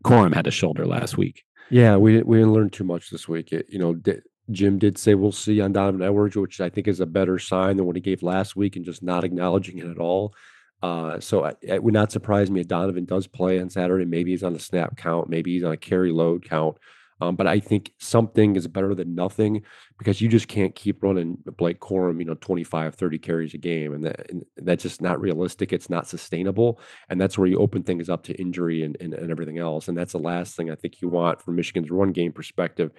Corum 0.04 0.34
had 0.34 0.44
to 0.44 0.50
shoulder 0.50 0.86
last 0.86 1.16
week. 1.16 1.44
Yeah, 1.70 1.96
we 1.96 2.22
we 2.22 2.38
didn't 2.38 2.52
learn 2.52 2.70
too 2.70 2.84
much 2.84 3.10
this 3.10 3.28
week. 3.28 3.52
It, 3.52 3.66
you 3.68 3.78
know, 3.78 3.94
Jim 4.50 4.78
did 4.78 4.98
say 4.98 5.14
we'll 5.14 5.32
see 5.32 5.60
on 5.60 5.72
Donovan 5.72 6.02
Edwards, 6.02 6.36
which 6.36 6.60
I 6.60 6.68
think 6.68 6.88
is 6.88 7.00
a 7.00 7.06
better 7.06 7.38
sign 7.38 7.76
than 7.76 7.86
what 7.86 7.96
he 7.96 8.02
gave 8.02 8.22
last 8.22 8.56
week 8.56 8.76
and 8.76 8.84
just 8.84 9.02
not 9.02 9.24
acknowledging 9.24 9.78
it 9.78 9.86
at 9.86 9.98
all. 9.98 10.34
Uh, 10.82 11.18
so 11.18 11.52
it 11.62 11.82
would 11.82 11.94
not 11.94 12.12
surprise 12.12 12.50
me 12.50 12.60
if 12.60 12.68
Donovan 12.68 13.06
does 13.06 13.26
play 13.26 13.60
on 13.60 13.70
Saturday. 13.70 14.04
Maybe 14.04 14.30
he's 14.30 14.44
on 14.44 14.54
a 14.54 14.60
snap 14.60 14.96
count, 14.96 15.28
maybe 15.28 15.52
he's 15.54 15.64
on 15.64 15.72
a 15.72 15.76
carry 15.76 16.12
load 16.12 16.44
count. 16.44 16.76
Um, 17.20 17.34
but 17.34 17.46
I 17.46 17.60
think 17.60 17.92
something 17.98 18.56
is 18.56 18.68
better 18.68 18.94
than 18.94 19.14
nothing 19.14 19.62
because 19.98 20.20
you 20.20 20.28
just 20.28 20.48
can't 20.48 20.74
keep 20.74 21.02
running 21.02 21.38
Blake 21.56 21.80
Corum, 21.80 22.18
you 22.18 22.26
know, 22.26 22.34
25, 22.34 22.94
30 22.94 23.18
carries 23.18 23.54
a 23.54 23.58
game. 23.58 23.94
And, 23.94 24.04
that, 24.04 24.30
and 24.30 24.44
that's 24.58 24.82
just 24.82 25.00
not 25.00 25.18
realistic. 25.18 25.72
It's 25.72 25.88
not 25.88 26.06
sustainable. 26.06 26.78
And 27.08 27.18
that's 27.18 27.38
where 27.38 27.48
you 27.48 27.58
open 27.58 27.84
things 27.84 28.10
up 28.10 28.24
to 28.24 28.34
injury 28.34 28.82
and, 28.82 28.98
and, 29.00 29.14
and 29.14 29.30
everything 29.30 29.56
else. 29.56 29.88
And 29.88 29.96
that's 29.96 30.12
the 30.12 30.18
last 30.18 30.56
thing 30.56 30.70
I 30.70 30.74
think 30.74 31.00
you 31.00 31.08
want 31.08 31.40
from 31.40 31.56
Michigan's 31.56 31.90
run 31.90 32.12
game 32.12 32.32
perspective 32.32 32.92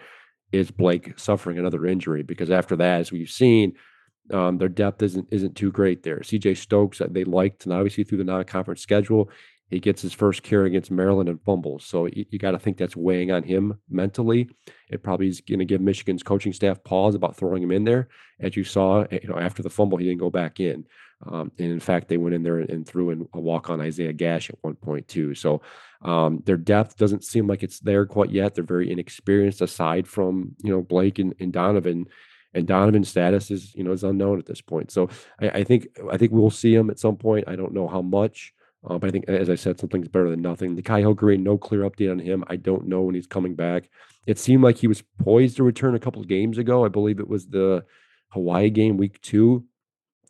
is 0.52 0.72
Blake 0.72 1.18
suffering 1.20 1.58
another 1.58 1.86
injury? 1.86 2.24
Because 2.24 2.52
after 2.52 2.76
that, 2.78 3.02
as 3.02 3.12
we've 3.12 3.30
seen, 3.30 3.74
um, 4.32 4.58
their 4.58 4.70
depth 4.70 5.02
isn't 5.04 5.28
isn't 5.32 5.56
too 5.56 5.72
great 5.72 6.04
there. 6.04 6.20
CJ 6.20 6.58
Stokes, 6.58 7.02
they 7.10 7.24
liked, 7.24 7.66
and 7.66 7.74
obviously 7.74 8.04
through 8.04 8.18
the 8.18 8.24
non-conference 8.24 8.82
schedule, 8.82 9.30
he 9.70 9.80
gets 9.80 10.02
his 10.02 10.14
first 10.14 10.44
carry 10.44 10.68
against 10.68 10.92
Maryland 10.92 11.30
and 11.30 11.42
fumbles. 11.44 11.86
So 11.86 12.06
you, 12.06 12.26
you 12.30 12.40
got 12.40 12.52
to 12.52 12.60
think 12.60 12.78
that's 12.78 12.96
weighing 12.96 13.32
on 13.32 13.44
him 13.44 13.80
mentally. 13.90 14.50
It 14.90 15.04
probably 15.04 15.28
is 15.28 15.42
going 15.42 15.60
to 15.60 15.66
give 15.66 15.82
Michigan's 15.82 16.24
coaching 16.24 16.54
staff 16.54 16.84
pause 16.84 17.16
about 17.16 17.36
throwing 17.36 17.64
him 17.64 17.72
in 17.72 17.84
there. 17.84 18.08
As 18.40 18.56
you 18.56 18.64
saw, 18.64 19.02
eh, 19.04 19.20
you 19.24 19.30
know, 19.30 19.38
after 19.38 19.62
the 19.62 19.70
fumble, 19.70 19.98
he 19.98 20.06
didn't 20.06 20.20
go 20.20 20.30
back 20.30 20.60
in. 20.60 20.86
Um, 21.26 21.52
and 21.58 21.72
in 21.72 21.80
fact, 21.80 22.08
they 22.08 22.18
went 22.18 22.36
in 22.36 22.44
there 22.44 22.60
and, 22.60 22.88
threw 22.88 23.10
in 23.10 23.28
a 23.34 23.40
walk 23.40 23.70
on 23.70 23.82
Isaiah 23.82 24.14
Gash 24.14 24.50
at 24.50 24.58
one 24.62 24.76
point 24.76 25.08
too. 25.08 25.34
So 25.34 25.62
um, 26.02 26.44
their 26.46 26.58
depth 26.58 26.98
doesn't 26.98 27.24
seem 27.24 27.48
like 27.48 27.64
it's 27.64 27.80
there 27.80 28.06
quite 28.06 28.30
yet. 28.30 28.54
They're 28.54 28.64
very 28.64 28.92
inexperienced 28.92 29.62
aside 29.62 30.08
from 30.08 30.56
you 30.64 30.72
know 30.72 30.82
Blake 30.82 31.20
and, 31.20 31.34
and 31.40 31.52
Donovan. 31.52 32.06
And 32.54 32.66
Donovan's 32.66 33.10
status 33.10 33.52
is 33.52 33.76
you 33.76 33.84
know 33.84 33.92
is 33.92 34.04
unknown 34.04 34.40
at 34.40 34.46
this 34.46 34.62
point. 34.62 34.92
So 34.92 35.10
I, 35.42 35.50
I 35.50 35.64
think 35.64 35.88
I 36.12 36.18
think 36.18 36.32
we'll 36.32 36.50
see 36.50 36.74
him 36.74 36.90
at 36.90 37.00
some 37.00 37.18
point. 37.18 37.46
I 37.48 37.56
don't 37.56 37.74
know 37.74 37.88
how 37.88 38.02
much. 38.02 38.54
Uh, 38.88 38.98
but 38.98 39.08
I 39.08 39.12
think, 39.12 39.26
as 39.28 39.50
I 39.50 39.56
said, 39.56 39.80
something's 39.80 40.08
better 40.08 40.30
than 40.30 40.42
nothing. 40.42 40.78
Nikhai 40.78 41.00
Hill-Green, 41.00 41.44
no 41.44 41.58
clear 41.58 41.82
update 41.82 42.12
on 42.12 42.20
him. 42.20 42.44
I 42.48 42.56
don't 42.56 42.88
know 42.88 43.02
when 43.02 43.16
he's 43.16 43.28
coming 43.28 43.56
back. 43.56 43.90
It 44.28 44.38
seemed 44.38 44.64
like 44.64 44.78
he 44.78 44.88
was 44.88 45.04
poised 45.20 45.58
to 45.58 45.64
return 45.64 45.96
a 45.96 46.00
couple 46.00 46.24
games 46.24 46.58
ago. 46.58 46.86
I 46.86 46.88
believe 46.88 47.20
it 47.20 47.28
was 47.28 47.48
the 47.48 47.84
Hawaii 48.30 48.70
game, 48.70 48.96
week 48.96 49.20
two 49.20 49.66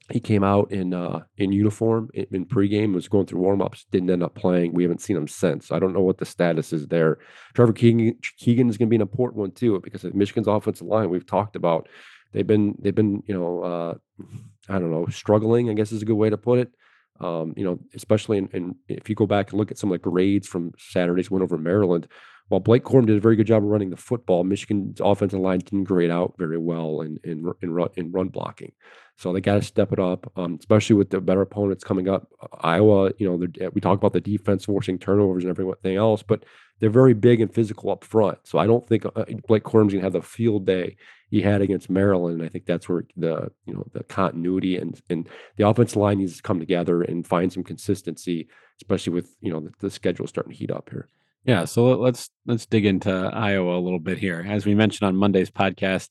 he 0.09 0.19
came 0.19 0.43
out 0.43 0.71
in 0.71 0.93
uh, 0.93 1.23
in 1.37 1.51
uniform 1.51 2.09
in, 2.13 2.27
in 2.31 2.45
pregame, 2.45 2.93
was 2.93 3.07
going 3.07 3.25
through 3.25 3.41
warmups, 3.41 3.85
didn't 3.91 4.09
end 4.09 4.23
up 4.23 4.35
playing. 4.35 4.73
We 4.73 4.83
haven't 4.83 5.01
seen 5.01 5.17
him 5.17 5.27
since. 5.27 5.71
I 5.71 5.79
don't 5.79 5.93
know 5.93 6.01
what 6.01 6.17
the 6.17 6.25
status 6.25 6.71
is 6.71 6.87
there. 6.87 7.17
Trevor 7.53 7.73
Keegan, 7.73 8.17
Keegan 8.37 8.69
is 8.69 8.77
going 8.77 8.87
to 8.87 8.89
be 8.89 8.95
an 8.95 9.01
important 9.01 9.39
one 9.39 9.51
too 9.51 9.79
because 9.83 10.03
of 10.03 10.15
Michigan's 10.15 10.47
offensive 10.47 10.87
line 10.87 11.09
we've 11.09 11.25
talked 11.25 11.55
about. 11.55 11.89
They've 12.31 12.47
been 12.47 12.75
they've 12.79 12.95
been 12.95 13.21
you 13.27 13.33
know 13.33 13.61
uh, 13.63 14.23
I 14.69 14.79
don't 14.79 14.91
know 14.91 15.07
struggling. 15.07 15.69
I 15.69 15.73
guess 15.73 15.91
is 15.91 16.01
a 16.01 16.05
good 16.05 16.13
way 16.15 16.29
to 16.29 16.37
put 16.37 16.59
it. 16.59 16.71
Um, 17.19 17.53
you 17.57 17.65
know, 17.65 17.79
especially 17.95 18.37
in, 18.37 18.47
in, 18.53 18.75
if 18.87 19.09
you 19.09 19.15
go 19.15 19.25
back 19.25 19.49
and 19.49 19.57
look 19.57 19.71
at 19.71 19.77
some 19.79 19.91
of 19.91 19.95
the 19.95 20.09
grades 20.09 20.47
from 20.47 20.71
Saturday's 20.77 21.31
win 21.31 21.41
over 21.41 21.57
Maryland, 21.57 22.07
while 22.49 22.59
Blake 22.59 22.83
Corum 22.83 23.07
did 23.07 23.17
a 23.17 23.21
very 23.21 23.35
good 23.35 23.47
job 23.47 23.63
of 23.63 23.69
running 23.69 23.89
the 23.89 23.97
football, 23.97 24.43
Michigan's 24.43 25.01
offensive 25.01 25.39
line 25.39 25.59
didn't 25.59 25.85
grade 25.85 26.11
out 26.11 26.35
very 26.37 26.57
well 26.57 27.01
in 27.01 27.17
in 27.23 27.51
in 27.61 27.87
in 27.95 28.11
run 28.11 28.29
blocking. 28.29 28.71
So 29.17 29.33
they 29.33 29.41
got 29.41 29.55
to 29.55 29.61
step 29.63 29.91
it 29.91 29.99
up, 29.99 30.31
um, 30.35 30.57
especially 30.59 30.95
with 30.95 31.09
the 31.09 31.19
better 31.19 31.41
opponents 31.41 31.83
coming 31.83 32.07
up. 32.07 32.27
Iowa, 32.61 33.11
you 33.17 33.27
know, 33.27 33.69
we 33.73 33.81
talk 33.81 33.97
about 33.97 34.13
the 34.13 34.21
defense 34.21 34.65
forcing 34.65 34.99
turnovers 34.99 35.43
and 35.43 35.49
everything 35.49 35.95
else, 35.95 36.21
but 36.21 36.45
they're 36.79 36.91
very 36.91 37.15
big 37.15 37.41
and 37.41 37.51
physical 37.51 37.89
up 37.89 38.03
front. 38.03 38.37
So 38.43 38.59
I 38.59 38.67
don't 38.67 38.87
think 38.87 39.05
uh, 39.05 39.25
Blake 39.47 39.63
Corum's 39.63 39.93
going 39.93 40.01
to 40.01 40.05
have 40.05 40.13
the 40.13 40.21
field 40.21 40.67
day 40.67 40.97
he 41.31 41.41
had 41.41 41.61
against 41.61 41.89
Maryland. 41.89 42.43
I 42.43 42.47
think 42.47 42.65
that's 42.65 42.87
where 42.87 43.05
the 43.17 43.51
you 43.65 43.73
know 43.73 43.85
the 43.91 44.03
continuity 44.03 44.77
and 44.77 45.01
and 45.09 45.27
the 45.57 45.67
offensive 45.67 45.97
line 45.97 46.19
needs 46.19 46.37
to 46.37 46.43
come 46.43 46.59
together 46.59 47.01
and 47.01 47.25
find 47.25 47.51
some 47.51 47.63
consistency, 47.63 48.47
especially 48.81 49.13
with 49.13 49.35
you 49.41 49.51
know 49.51 49.59
the, 49.59 49.73
the 49.79 49.89
schedule 49.89 50.27
starting 50.27 50.53
to 50.53 50.57
heat 50.57 50.71
up 50.71 50.89
here. 50.89 51.07
Yeah, 51.43 51.65
so 51.65 51.97
let's 51.97 52.29
let's 52.45 52.65
dig 52.65 52.85
into 52.85 53.09
Iowa 53.11 53.77
a 53.77 53.81
little 53.81 53.99
bit 53.99 54.19
here. 54.19 54.45
As 54.47 54.65
we 54.65 54.75
mentioned 54.75 55.07
on 55.07 55.15
Monday's 55.15 55.49
podcast, 55.49 56.09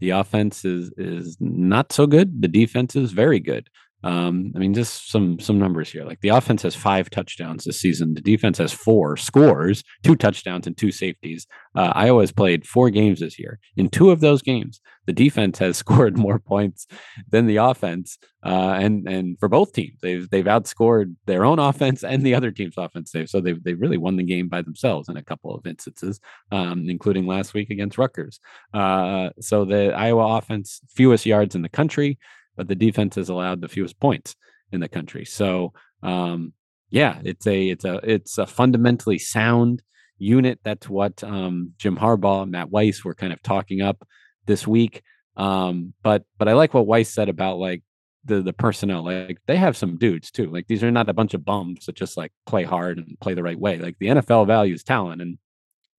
The 0.00 0.10
offense 0.10 0.64
is 0.64 0.92
is 0.96 1.36
not 1.40 1.92
so 1.92 2.06
good. 2.06 2.42
The 2.42 2.48
defense 2.48 2.96
is 2.96 3.12
very 3.12 3.40
good. 3.40 3.68
Um, 4.04 4.52
I 4.54 4.58
mean, 4.58 4.74
just 4.74 5.10
some 5.10 5.40
some 5.40 5.58
numbers 5.58 5.90
here. 5.90 6.04
Like 6.04 6.20
the 6.20 6.28
offense 6.28 6.62
has 6.62 6.74
five 6.74 7.10
touchdowns 7.10 7.64
this 7.64 7.80
season. 7.80 8.14
The 8.14 8.20
defense 8.20 8.58
has 8.58 8.72
four 8.72 9.16
scores, 9.16 9.82
two 10.04 10.14
touchdowns 10.14 10.66
and 10.66 10.76
two 10.76 10.92
safeties. 10.92 11.46
Uh, 11.74 11.92
Iowa 11.94 12.22
has 12.22 12.30
played 12.30 12.66
four 12.66 12.90
games 12.90 13.20
this 13.20 13.38
year. 13.38 13.58
In 13.76 13.88
two 13.88 14.10
of 14.10 14.20
those 14.20 14.40
games, 14.40 14.80
the 15.06 15.12
defense 15.12 15.58
has 15.58 15.76
scored 15.84 16.16
more 16.16 16.38
points 16.38 16.86
than 17.28 17.46
the 17.46 17.56
offense. 17.56 18.18
Uh, 18.44 18.78
and 18.80 19.08
and 19.08 19.36
for 19.40 19.48
both 19.48 19.72
teams, 19.72 19.98
they've 20.00 20.30
they've 20.30 20.44
outscored 20.44 21.16
their 21.26 21.44
own 21.44 21.58
offense 21.58 22.04
and 22.04 22.22
the 22.22 22.36
other 22.36 22.52
team's 22.52 22.78
offense. 22.78 23.12
So 23.26 23.40
they've 23.40 23.62
they 23.64 23.74
really 23.74 23.98
won 23.98 24.14
the 24.14 24.22
game 24.22 24.48
by 24.48 24.62
themselves 24.62 25.08
in 25.08 25.16
a 25.16 25.24
couple 25.24 25.52
of 25.52 25.66
instances, 25.66 26.20
um, 26.52 26.88
including 26.88 27.26
last 27.26 27.52
week 27.52 27.70
against 27.70 27.98
Rutgers. 27.98 28.38
Uh, 28.72 29.30
so 29.40 29.64
the 29.64 29.92
Iowa 29.92 30.38
offense 30.38 30.80
fewest 30.88 31.26
yards 31.26 31.56
in 31.56 31.62
the 31.62 31.68
country 31.68 32.16
but 32.58 32.68
the 32.68 32.74
defense 32.74 33.14
has 33.14 33.30
allowed 33.30 33.62
the 33.62 33.68
fewest 33.68 33.98
points 33.98 34.36
in 34.72 34.80
the 34.80 34.88
country. 34.88 35.24
So 35.24 35.72
um, 36.02 36.52
yeah, 36.90 37.20
it's 37.24 37.46
a 37.46 37.68
it's 37.70 37.84
a 37.84 38.00
it's 38.02 38.36
a 38.36 38.46
fundamentally 38.46 39.18
sound 39.18 39.82
unit. 40.18 40.58
That's 40.64 40.88
what 40.88 41.22
um, 41.24 41.72
Jim 41.78 41.96
Harbaugh 41.96 42.42
and 42.42 42.52
Matt 42.52 42.70
Weiss 42.70 43.04
were 43.04 43.14
kind 43.14 43.32
of 43.32 43.42
talking 43.42 43.80
up 43.80 44.06
this 44.46 44.66
week. 44.66 45.02
Um, 45.36 45.94
but 46.02 46.24
but 46.36 46.48
I 46.48 46.54
like 46.54 46.74
what 46.74 46.86
Weiss 46.86 47.08
said 47.08 47.28
about 47.28 47.58
like 47.58 47.82
the 48.24 48.42
the 48.42 48.52
personnel. 48.52 49.04
Like 49.04 49.38
they 49.46 49.56
have 49.56 49.76
some 49.76 49.96
dudes 49.96 50.30
too. 50.30 50.50
Like 50.50 50.66
these 50.66 50.82
are 50.82 50.90
not 50.90 51.08
a 51.08 51.14
bunch 51.14 51.34
of 51.34 51.44
bums 51.44 51.86
that 51.86 51.94
just 51.94 52.16
like 52.16 52.32
play 52.46 52.64
hard 52.64 52.98
and 52.98 53.18
play 53.20 53.34
the 53.34 53.42
right 53.42 53.58
way. 53.58 53.78
Like 53.78 53.96
the 53.98 54.08
NFL 54.08 54.46
values 54.46 54.82
talent. 54.82 55.22
And 55.22 55.38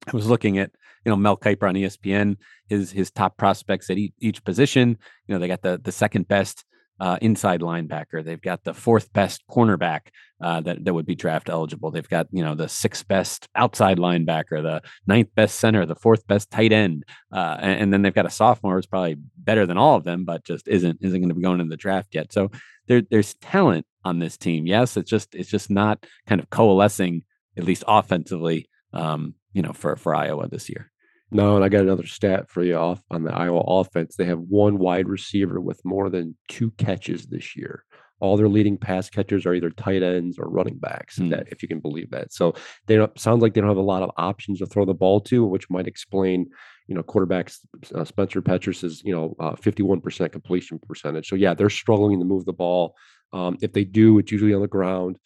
I 0.08 0.16
was 0.16 0.28
looking 0.28 0.58
at 0.58 0.72
you 1.10 1.16
know 1.16 1.22
Mel 1.22 1.38
Kiper 1.38 1.68
on 1.68 1.74
ESPN, 1.74 2.38
his 2.68 2.92
his 2.92 3.10
top 3.10 3.36
prospects 3.36 3.90
at 3.90 3.98
each, 3.98 4.14
each 4.20 4.44
position. 4.44 4.96
You 5.28 5.34
know 5.34 5.40
they 5.40 5.48
got 5.48 5.64
the 5.64 5.82
the 5.84 5.92
second 5.92 6.28
best 6.28 6.66
uh, 7.00 7.18
inside 7.20 7.62
linebacker. 7.62 8.24
They've 8.24 8.40
got 8.40 8.64
the 8.64 8.76
fourth 8.76 9.12
best 9.12 9.44
cornerback 9.50 10.02
uh, 10.40 10.62
that 10.62 10.86
that 10.86 10.94
would 10.94 11.08
be 11.08 11.16
draft 11.16 11.50
eligible. 11.50 11.90
They've 11.90 12.08
got 12.08 12.28
you 12.30 12.44
know 12.44 12.54
the 12.54 12.70
sixth 12.70 13.08
best 13.08 13.48
outside 13.56 13.98
linebacker, 13.98 14.62
the 14.62 14.84
ninth 15.08 15.34
best 15.34 15.60
center, 15.60 15.88
the 15.88 15.96
fourth 15.96 16.28
best 16.28 16.52
tight 16.52 16.72
end, 16.72 17.06
uh, 17.34 17.58
and, 17.60 17.82
and, 17.82 17.94
then 17.94 18.04
they've 18.04 18.14
got 18.14 18.28
a 18.28 18.30
sophomore 18.30 18.76
who's 18.76 18.86
probably 18.86 19.18
better 19.36 19.66
than 19.66 19.78
all 19.78 19.96
of 19.96 20.04
them, 20.04 20.26
but 20.26 20.46
just 20.46 20.68
isn't 20.68 21.00
isn't 21.02 21.22
going 21.22 21.30
to 21.30 21.36
be 21.36 21.42
going 21.42 21.60
in 21.60 21.70
the 21.70 21.78
draft 21.78 22.14
yet. 22.14 22.32
So 22.32 22.52
there 22.88 23.02
there's 23.02 23.34
talent 23.36 23.88
on 24.06 24.20
this 24.20 24.38
team. 24.38 24.68
Yes, 24.68 24.96
it's 24.96 25.10
just 25.10 25.34
it's 25.34 25.50
just 25.50 25.72
not 25.72 26.06
kind 26.28 26.40
of 26.40 26.52
coalescing 26.52 27.24
at 27.58 27.64
least 27.64 27.84
offensively. 27.88 28.70
Um, 28.94 29.34
you 29.54 29.62
know, 29.62 29.74
for 29.74 29.96
for 29.96 30.16
Iowa 30.16 30.48
this 30.48 30.70
year. 30.70 30.92
No, 31.32 31.56
and 31.56 31.64
I 31.64 31.70
got 31.70 31.82
another 31.82 32.08
stat 32.08 32.50
for 32.50 32.64
you 32.64 32.76
off 32.76 33.02
on 33.12 33.24
the 33.24 33.34
Iowa 33.34 33.60
offense. 33.60 34.16
They 34.16 34.26
have 34.26 34.40
one 34.40 34.80
wide 34.80 35.08
receiver 35.08 35.60
with 35.62 35.84
more 35.86 36.10
than 36.10 36.36
two 36.48 36.72
catches 36.72 37.28
this 37.28 37.56
year. 37.56 37.86
All 38.20 38.36
their 38.36 38.50
leading 38.50 38.78
pass 38.78 39.10
catchers 39.10 39.46
are 39.46 39.54
either 39.54 39.70
tight 39.70 40.04
ends 40.04 40.38
or 40.38 40.50
running 40.50 40.78
backs, 40.78 41.20
mm. 41.20 41.30
that, 41.30 41.48
if 41.52 41.62
you 41.62 41.70
can 41.70 41.80
believe 41.80 42.10
that. 42.12 42.34
So 42.34 42.54
they 42.88 42.96
don't 42.96 43.18
sounds 43.18 43.42
like 43.42 43.54
they 43.54 43.62
don't 43.62 43.70
have 43.70 43.78
a 43.78 43.82
lot 43.82 44.04
of 44.04 44.12
options 44.18 44.60
to 44.60 44.66
throw 44.66 44.86
the 44.86 44.94
ball 44.94 45.22
to, 45.22 45.46
which 45.46 45.70
might 45.70 45.88
explain, 45.88 46.48
you 46.88 46.96
know, 46.96 47.04
quarterbacks 47.04 47.60
uh, 47.96 48.04
Spencer 48.04 48.42
Petras's, 48.42 49.02
you 49.06 49.16
know, 49.16 49.36
uh, 49.40 49.54
51% 49.54 50.32
completion 50.32 50.80
percentage. 50.80 51.30
So 51.30 51.36
yeah, 51.36 51.54
they're 51.54 51.70
struggling 51.70 52.20
to 52.20 52.26
move 52.26 52.46
the 52.46 52.54
ball. 52.54 52.96
Um, 53.32 53.58
if 53.62 53.72
they 53.72 53.86
do, 53.86 54.18
it's 54.20 54.32
usually 54.32 54.54
on 54.54 54.62
the 54.62 54.68
ground. 54.68 55.18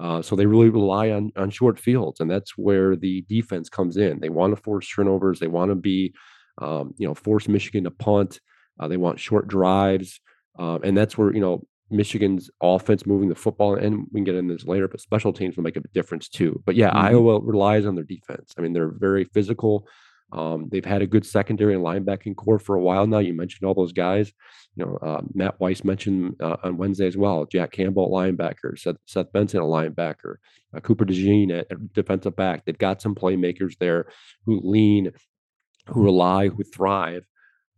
Uh, 0.00 0.22
so 0.22 0.34
they 0.34 0.46
really 0.46 0.70
rely 0.70 1.10
on 1.10 1.30
on 1.36 1.50
short 1.50 1.78
fields, 1.78 2.20
and 2.20 2.30
that's 2.30 2.56
where 2.56 2.96
the 2.96 3.22
defense 3.28 3.68
comes 3.68 3.96
in. 3.96 4.20
They 4.20 4.30
want 4.30 4.56
to 4.56 4.62
force 4.62 4.88
turnovers. 4.88 5.38
They 5.38 5.48
want 5.48 5.70
to 5.70 5.74
be, 5.74 6.14
um, 6.60 6.94
you 6.96 7.06
know, 7.06 7.14
force 7.14 7.48
Michigan 7.48 7.84
to 7.84 7.90
punt. 7.90 8.40
Uh, 8.80 8.88
they 8.88 8.96
want 8.96 9.20
short 9.20 9.48
drives, 9.48 10.20
uh, 10.58 10.78
and 10.82 10.96
that's 10.96 11.16
where 11.18 11.32
you 11.32 11.40
know 11.40 11.62
Michigan's 11.90 12.50
offense 12.62 13.06
moving 13.06 13.28
the 13.28 13.34
football, 13.34 13.74
and 13.74 14.06
we 14.12 14.18
can 14.18 14.24
get 14.24 14.34
into 14.34 14.54
this 14.54 14.66
later, 14.66 14.88
but 14.88 15.00
special 15.00 15.32
teams 15.32 15.56
will 15.56 15.64
make 15.64 15.76
a 15.76 15.82
difference 15.92 16.28
too. 16.28 16.62
But 16.64 16.74
yeah, 16.74 16.88
mm-hmm. 16.88 17.06
Iowa 17.06 17.40
relies 17.40 17.86
on 17.86 17.94
their 17.94 18.04
defense. 18.04 18.54
I 18.58 18.62
mean, 18.62 18.72
they're 18.72 18.92
very 18.96 19.24
physical. 19.24 19.86
Um, 20.32 20.68
they've 20.70 20.84
had 20.84 21.02
a 21.02 21.06
good 21.06 21.26
secondary 21.26 21.74
and 21.74 21.84
linebacking 21.84 22.36
corps 22.36 22.58
for 22.58 22.74
a 22.74 22.80
while 22.80 23.06
now. 23.06 23.18
You 23.18 23.34
mentioned 23.34 23.66
all 23.66 23.74
those 23.74 23.92
guys. 23.92 24.32
You 24.76 24.86
know, 24.86 24.96
uh, 25.02 25.20
Matt 25.34 25.60
Weiss 25.60 25.84
mentioned 25.84 26.36
uh, 26.40 26.56
on 26.62 26.78
Wednesday 26.78 27.06
as 27.06 27.16
well. 27.16 27.44
Jack 27.44 27.72
Campbell, 27.72 28.10
linebacker. 28.10 28.78
Seth, 28.78 28.96
Seth 29.06 29.30
Benson, 29.32 29.60
a 29.60 29.64
linebacker. 29.64 30.36
Uh, 30.74 30.80
Cooper 30.80 31.04
DeJean 31.04 31.60
at, 31.60 31.92
defensive 31.92 32.34
back. 32.34 32.64
They've 32.64 32.78
got 32.78 33.02
some 33.02 33.14
playmakers 33.14 33.76
there 33.78 34.06
who 34.46 34.60
lean, 34.64 35.10
who 35.88 36.02
rely, 36.02 36.48
who 36.48 36.62
thrive 36.64 37.24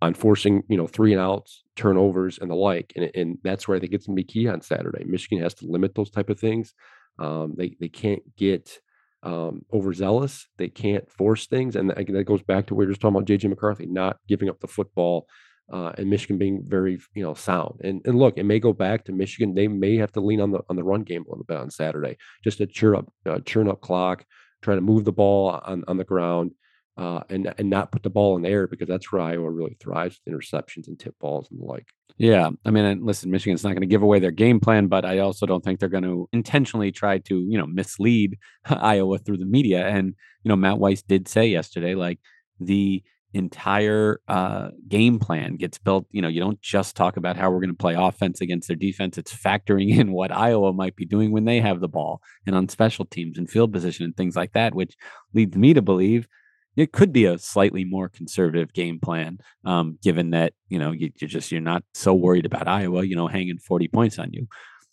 on 0.00 0.14
forcing 0.14 0.62
you 0.68 0.76
know 0.76 0.86
three 0.86 1.12
and 1.12 1.20
outs, 1.20 1.64
turnovers, 1.74 2.38
and 2.38 2.50
the 2.50 2.54
like. 2.54 2.92
And, 2.94 3.10
and 3.14 3.38
that's 3.42 3.66
where 3.66 3.76
I 3.76 3.80
think 3.80 3.92
it's 3.92 4.06
going 4.06 4.16
to 4.16 4.22
be 4.22 4.32
key 4.32 4.46
on 4.46 4.60
Saturday. 4.60 5.04
Michigan 5.04 5.42
has 5.42 5.54
to 5.54 5.66
limit 5.66 5.94
those 5.94 6.10
type 6.10 6.30
of 6.30 6.38
things. 6.38 6.72
Um, 7.18 7.54
they 7.56 7.76
they 7.80 7.88
can't 7.88 8.22
get 8.36 8.78
um, 9.24 9.64
overzealous. 9.72 10.46
They 10.58 10.68
can't 10.68 11.10
force 11.10 11.46
things, 11.46 11.76
and 11.76 11.90
that 11.90 12.24
goes 12.24 12.42
back 12.42 12.66
to 12.66 12.74
what 12.74 12.80
we 12.80 12.86
were 12.86 12.92
just 12.92 13.00
talking 13.00 13.16
about 13.16 13.28
JJ 13.28 13.48
McCarthy 13.48 13.86
not 13.86 14.18
giving 14.28 14.48
up 14.48 14.60
the 14.60 14.68
football, 14.68 15.26
uh, 15.72 15.92
and 15.96 16.10
Michigan 16.10 16.38
being 16.38 16.62
very 16.66 17.00
you 17.14 17.22
know 17.22 17.34
sound. 17.34 17.80
And 17.82 18.02
and 18.04 18.18
look, 18.18 18.36
it 18.36 18.44
may 18.44 18.60
go 18.60 18.72
back 18.72 19.04
to 19.06 19.12
Michigan. 19.12 19.54
They 19.54 19.66
may 19.66 19.96
have 19.96 20.12
to 20.12 20.20
lean 20.20 20.40
on 20.40 20.52
the 20.52 20.60
on 20.68 20.76
the 20.76 20.84
run 20.84 21.02
game 21.02 21.24
a 21.26 21.30
little 21.30 21.44
bit 21.44 21.56
on 21.56 21.70
Saturday, 21.70 22.18
just 22.44 22.58
to 22.58 22.66
churn 22.66 22.96
up 22.96 23.12
uh, 23.26 23.40
churn 23.40 23.68
up 23.68 23.80
clock, 23.80 24.24
try 24.62 24.74
to 24.74 24.80
move 24.80 25.04
the 25.04 25.12
ball 25.12 25.48
on 25.64 25.84
on 25.88 25.96
the 25.96 26.04
ground. 26.04 26.52
Uh, 26.96 27.24
and 27.28 27.52
and 27.58 27.68
not 27.68 27.90
put 27.90 28.04
the 28.04 28.08
ball 28.08 28.36
in 28.36 28.42
the 28.42 28.48
air 28.48 28.68
because 28.68 28.86
that's 28.86 29.10
where 29.10 29.20
Iowa 29.20 29.50
really 29.50 29.76
thrives, 29.80 30.20
with 30.24 30.32
interceptions 30.32 30.86
and 30.86 30.96
tip 30.96 31.18
balls 31.18 31.48
and 31.50 31.58
the 31.58 31.64
like. 31.64 31.88
Yeah, 32.16 32.50
I 32.64 32.70
mean, 32.70 33.04
listen, 33.04 33.30
Michigan's 33.30 33.64
not 33.64 33.70
going 33.70 33.80
to 33.80 33.86
give 33.86 34.02
away 34.02 34.20
their 34.20 34.30
game 34.30 34.60
plan, 34.60 34.86
but 34.86 35.04
I 35.04 35.18
also 35.18 35.46
don't 35.46 35.64
think 35.64 35.80
they're 35.80 35.88
going 35.88 36.04
to 36.04 36.28
intentionally 36.32 36.92
try 36.92 37.18
to, 37.18 37.40
you 37.40 37.58
know, 37.58 37.66
mislead 37.66 38.38
Iowa 38.66 39.18
through 39.18 39.38
the 39.38 39.46
media. 39.46 39.86
And 39.86 40.14
you 40.44 40.48
know, 40.48 40.56
Matt 40.56 40.78
Weiss 40.78 41.02
did 41.02 41.26
say 41.26 41.46
yesterday, 41.48 41.94
like 41.94 42.20
the 42.60 43.02
entire 43.32 44.20
uh, 44.28 44.68
game 44.86 45.18
plan 45.18 45.56
gets 45.56 45.78
built. 45.78 46.06
You 46.12 46.22
know, 46.22 46.28
you 46.28 46.40
don't 46.40 46.60
just 46.60 46.94
talk 46.94 47.16
about 47.16 47.36
how 47.36 47.50
we're 47.50 47.60
going 47.60 47.70
to 47.70 47.76
play 47.76 47.94
offense 47.94 48.40
against 48.40 48.68
their 48.68 48.76
defense. 48.76 49.18
It's 49.18 49.34
factoring 49.34 49.98
in 49.98 50.12
what 50.12 50.30
Iowa 50.30 50.72
might 50.72 50.94
be 50.94 51.04
doing 51.04 51.32
when 51.32 51.44
they 51.44 51.60
have 51.60 51.80
the 51.80 51.88
ball 51.88 52.22
and 52.46 52.54
on 52.54 52.68
special 52.68 53.04
teams 53.06 53.38
and 53.38 53.50
field 53.50 53.72
position 53.72 54.04
and 54.04 54.16
things 54.16 54.36
like 54.36 54.52
that, 54.52 54.74
which 54.74 54.94
leads 55.32 55.56
me 55.56 55.74
to 55.74 55.82
believe 55.82 56.28
it 56.76 56.92
could 56.92 57.12
be 57.12 57.24
a 57.24 57.38
slightly 57.38 57.84
more 57.84 58.08
conservative 58.08 58.72
game 58.72 58.98
plan, 59.00 59.38
um, 59.64 59.98
given 60.02 60.30
that 60.30 60.54
you 60.68 60.78
know 60.78 60.92
you, 60.92 61.10
are 61.22 61.26
just 61.26 61.52
you're 61.52 61.60
not 61.60 61.84
so 61.94 62.14
worried 62.14 62.46
about 62.46 62.68
Iowa, 62.68 63.04
you 63.04 63.16
know, 63.16 63.28
hanging 63.28 63.58
40 63.58 63.88
points 63.88 64.18
on 64.18 64.32
you. 64.32 64.46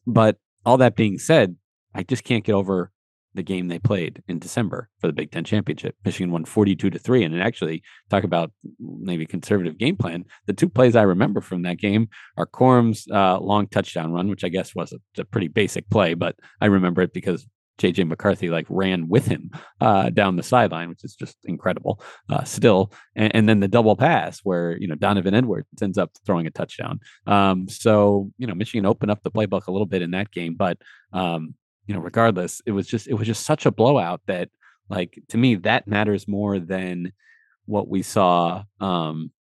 But 0.06 0.38
all 0.66 0.78
that 0.78 0.96
being 0.96 1.18
said, 1.18 1.56
I 1.94 2.04
just 2.04 2.24
can't 2.24 2.44
get 2.44 2.54
over 2.54 2.92
the 3.34 3.44
game 3.44 3.68
they 3.68 3.80
played 3.80 4.22
in 4.28 4.40
December 4.40 4.90
for 5.00 5.08
the 5.08 5.14
Big 5.14 5.32
Ten 5.32 5.44
championship. 5.44 5.96
Michigan 6.04 6.32
won 6.32 6.46
42 6.46 6.90
to 6.90 7.00
three, 7.00 7.24
and 7.24 7.34
it 7.34 7.40
actually 7.40 7.82
talk 8.10 8.24
about 8.24 8.52
maybe 8.80 9.26
conservative 9.26 9.78
game 9.78 9.96
plan. 9.96 10.26
The 10.48 10.54
two 10.54 10.70
plays 10.70 10.96
I 10.96 11.04
remember 11.04 11.42
from 11.42 11.62
that 11.62 11.78
game 11.78 12.10
are 12.38 12.46
Corum's 12.46 13.08
uh, 13.12 13.40
long 13.40 13.68
touchdown 13.68 14.12
run, 14.12 14.28
which 14.28 14.44
I 14.44 14.50
guess 14.50 14.76
was 14.76 14.94
a, 14.94 15.22
a 15.22 15.26
pretty 15.26 15.48
basic 15.48 15.90
play, 15.90 16.14
but 16.14 16.36
I 16.60 16.66
remember 16.66 17.02
it 17.02 17.14
because 17.14 17.48
JJ 17.82 18.08
McCarthy 18.08 18.50
like 18.50 18.68
ran 18.70 19.08
with 19.08 19.26
him 19.26 19.50
uh, 19.80 20.10
down 20.10 20.36
the 20.36 20.44
sideline, 20.44 20.90
which 20.90 21.04
is 21.04 21.16
just 21.16 21.38
incredible 21.46 22.02
uh, 22.30 22.44
still. 22.44 22.94
And, 23.16 23.36
and, 23.36 23.50
then 23.50 23.60
the 23.60 23.68
double 23.68 23.96
pass 23.96 24.40
where, 24.44 24.78
you 24.78 24.88
know, 24.88 24.96
Donovan 24.96 25.34
Edwards 25.34 25.68
ends 25.82 25.98
up 25.98 26.12
throwing 26.26 26.46
a 26.46 26.52
touchdown. 26.52 27.00
Um, 27.26 27.68
so, 27.68 28.32
you 28.38 28.46
know, 28.46 28.54
Michigan 28.54 28.86
opened 28.86 29.12
up 29.12 29.24
the 29.24 29.32
playbook 29.32 29.68
a 29.68 29.72
little 29.72 29.88
bit 29.88 30.02
in 30.02 30.12
that 30.12 30.32
game, 30.32 30.56
but, 30.56 30.78
um, 31.12 31.56
you 31.88 31.96
know, 31.96 32.02
regardless, 32.02 32.62
it 32.66 32.72
was 32.72 32.88
just, 32.88 33.08
it 33.08 33.16
was 33.16 33.28
just 33.28 33.46
such 33.46 33.66
a 33.66 33.72
blowout 33.72 34.22
that 34.28 34.50
like, 34.90 35.20
to 35.30 35.38
me, 35.38 35.56
that 35.56 35.88
matters 35.88 36.28
more 36.28 36.60
than 36.60 37.14
what 37.66 37.88
we 37.88 38.04
saw, 38.04 38.64
um, 38.80 39.32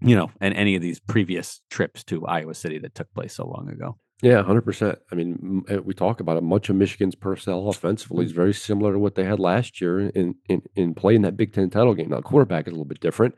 you 0.00 0.16
know, 0.16 0.30
and 0.40 0.54
any 0.54 0.74
of 0.76 0.82
these 0.82 1.00
previous 1.00 1.60
trips 1.70 2.04
to 2.04 2.26
Iowa 2.26 2.54
City 2.54 2.78
that 2.78 2.94
took 2.94 3.12
place 3.14 3.34
so 3.34 3.46
long 3.46 3.68
ago. 3.70 3.96
Yeah, 4.22 4.42
100%. 4.42 4.98
I 5.10 5.14
mean, 5.14 5.64
eh, 5.68 5.78
we 5.78 5.94
talk 5.94 6.20
about 6.20 6.36
it. 6.36 6.42
Much 6.42 6.68
of 6.68 6.76
Michigan's 6.76 7.14
personnel 7.14 7.68
offensively 7.68 8.26
is 8.26 8.32
very 8.32 8.52
similar 8.52 8.92
to 8.92 8.98
what 8.98 9.14
they 9.14 9.24
had 9.24 9.40
last 9.40 9.80
year 9.80 10.00
in 10.00 10.34
in 10.48 10.62
in 10.76 10.94
playing 10.94 11.22
that 11.22 11.38
Big 11.38 11.54
Ten 11.54 11.70
title 11.70 11.94
game. 11.94 12.10
Now, 12.10 12.20
quarterback 12.20 12.66
is 12.66 12.72
a 12.72 12.74
little 12.74 12.84
bit 12.84 13.00
different, 13.00 13.34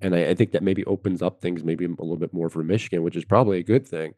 and 0.00 0.14
I, 0.14 0.30
I 0.30 0.34
think 0.34 0.50
that 0.52 0.64
maybe 0.64 0.84
opens 0.86 1.22
up 1.22 1.40
things 1.40 1.62
maybe 1.62 1.84
a 1.84 1.88
little 1.88 2.16
bit 2.16 2.34
more 2.34 2.48
for 2.50 2.64
Michigan, 2.64 3.04
which 3.04 3.16
is 3.16 3.24
probably 3.24 3.58
a 3.58 3.62
good 3.62 3.86
thing. 3.86 4.14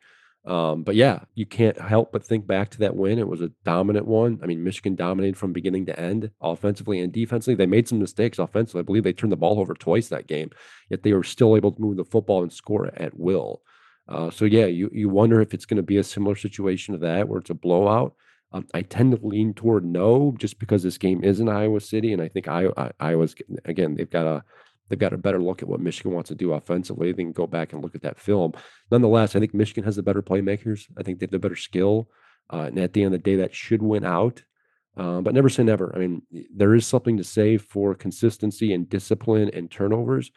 Um, 0.47 0.85
but 0.85 0.95
yeah, 0.95 1.21
you 1.35 1.45
can't 1.45 1.79
help 1.79 2.13
but 2.13 2.25
think 2.25 2.47
back 2.47 2.71
to 2.71 2.79
that 2.79 2.95
win. 2.97 3.19
It 3.19 3.29
was 3.29 3.43
a 3.43 3.51
dominant 3.65 4.07
one. 4.07 4.39
I 4.43 4.47
mean, 4.47 4.63
Michigan 4.63 4.95
dominated 4.95 5.37
from 5.37 5.53
beginning 5.53 5.87
to 5.87 6.01
end, 6.01 6.31
offensively 6.41 7.01
and 7.01 7.13
defensively. 7.13 7.57
They 7.57 7.67
made 7.67 7.89
some 7.89 7.99
mistakes 7.99 8.39
offensively. 8.39 8.81
I 8.81 8.85
believe 8.85 9.03
they 9.03 9.13
turned 9.13 9.33
the 9.33 9.37
ball 9.37 9.59
over 9.59 9.75
twice 9.75 10.09
that 10.09 10.29
game, 10.29 10.51
yet 10.89 11.03
they 11.03 11.13
were 11.13 11.25
still 11.25 11.57
able 11.57 11.73
to 11.73 11.81
move 11.83 11.97
the 11.97 12.05
football 12.05 12.43
and 12.43 12.53
score 12.53 12.87
at 12.97 13.19
will. 13.19 13.61
Uh, 14.09 14.31
so 14.31 14.45
yeah, 14.45 14.67
you 14.67 14.91
you 14.93 15.09
wonder 15.09 15.41
if 15.41 15.53
it's 15.53 15.67
going 15.67 15.79
to 15.79 15.83
be 15.83 15.97
a 15.99 16.05
similar 16.05 16.37
situation 16.37 16.95
to 16.95 16.99
that, 17.01 17.29
where 17.29 17.41
it's 17.41 17.51
a 17.51 17.55
blowout. 17.55 18.15
Um, 18.53 18.67
I 18.73 18.83
tend 18.83 19.17
to 19.17 19.27
lean 19.27 19.55
toward 19.55 19.85
no, 19.85 20.35
just 20.39 20.59
because 20.59 20.83
this 20.83 20.99
game 20.99 21.25
is 21.25 21.41
in 21.41 21.49
Iowa 21.49 21.81
City, 21.81 22.13
and 22.13 22.23
I 22.23 22.29
think 22.29 22.49
Iowa, 22.49 22.93
Iowa's 23.01 23.35
again 23.65 23.97
they've 23.97 24.09
got 24.09 24.27
a 24.27 24.45
they've 24.89 24.99
got 24.99 25.13
a 25.13 25.19
better 25.19 25.43
look 25.43 25.63
at 25.63 25.69
what 25.69 25.81
Michigan 25.81 26.13
wants 26.13 26.29
to 26.29 26.35
do 26.35 26.53
offensively. 26.53 27.13
They 27.13 27.25
can 27.25 27.33
go 27.33 27.47
back 27.47 27.73
and 27.73 27.83
look 27.83 27.95
at 27.95 28.03
that 28.03 28.21
film. 28.21 28.53
Nonetheless, 28.91 29.35
I 29.35 29.41
think 29.41 29.55
Michigan 29.55 29.85
has 29.85 29.97
the 29.97 30.03
better 30.03 30.23
playmakers. 30.23 30.87
I 30.97 31.03
think 31.03 31.19
they 31.19 31.25
have 31.25 31.33
the 31.33 31.39
better 31.41 31.57
skill. 31.57 32.09
Uh, 32.53 32.67
and 32.69 32.79
at 32.79 32.93
the 32.93 33.03
end 33.03 33.13
of 33.13 33.23
the 33.23 33.31
day, 33.31 33.37
that 33.37 33.55
should 33.55 33.83
win 33.83 34.05
out. 34.05 34.43
Uh, 34.97 35.21
but 35.21 35.35
never 35.35 35.49
say 35.49 35.63
never. 35.63 35.93
I 35.95 35.99
mean, 35.99 36.23
there 36.55 36.75
is 36.75 36.87
something 36.87 37.17
to 37.17 37.25
say 37.25 37.59
for 37.59 37.95
consistency 37.95 38.73
and 38.73 38.89
discipline 38.89 39.51
and 39.53 39.71
turnovers. 39.71 40.31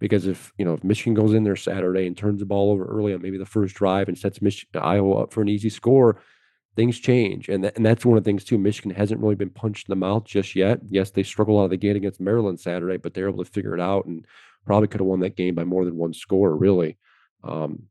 Because 0.00 0.26
if 0.26 0.52
you 0.58 0.64
know 0.64 0.74
if 0.74 0.82
Michigan 0.82 1.14
goes 1.14 1.34
in 1.34 1.44
there 1.44 1.56
Saturday 1.56 2.06
and 2.06 2.16
turns 2.16 2.40
the 2.40 2.46
ball 2.46 2.72
over 2.72 2.84
early 2.84 3.14
on 3.14 3.22
maybe 3.22 3.38
the 3.38 3.46
first 3.46 3.76
drive 3.76 4.08
and 4.08 4.18
sets 4.18 4.42
Michigan, 4.42 4.82
Iowa 4.82 5.22
up 5.22 5.32
for 5.32 5.42
an 5.42 5.48
easy 5.48 5.70
score, 5.70 6.20
things 6.74 6.98
change. 6.98 7.48
And, 7.48 7.64
and 7.64 7.84
that's 7.84 8.04
one 8.04 8.16
of 8.16 8.24
the 8.24 8.28
things 8.28 8.44
too. 8.44 8.58
Michigan 8.58 8.90
hasn't 8.90 9.20
really 9.20 9.34
been 9.34 9.50
punched 9.50 9.88
in 9.88 9.92
the 9.92 9.96
mouth 9.96 10.24
just 10.24 10.56
yet. 10.56 10.80
Yes, 10.88 11.10
they 11.10 11.22
struggled 11.22 11.60
out 11.60 11.64
of 11.64 11.70
the 11.70 11.76
gate 11.76 11.96
against 11.96 12.20
Maryland 12.20 12.58
Saturday, 12.58 12.96
but 12.96 13.14
they're 13.14 13.28
able 13.28 13.44
to 13.44 13.50
figure 13.50 13.74
it 13.74 13.80
out 13.80 14.06
and 14.06 14.26
probably 14.66 14.88
could 14.88 15.00
have 15.00 15.06
won 15.06 15.20
that 15.20 15.36
game 15.36 15.54
by 15.54 15.64
more 15.64 15.84
than 15.84 15.96
one 15.96 16.14
score, 16.14 16.56
really. 16.56 16.96
Um, 17.44 17.84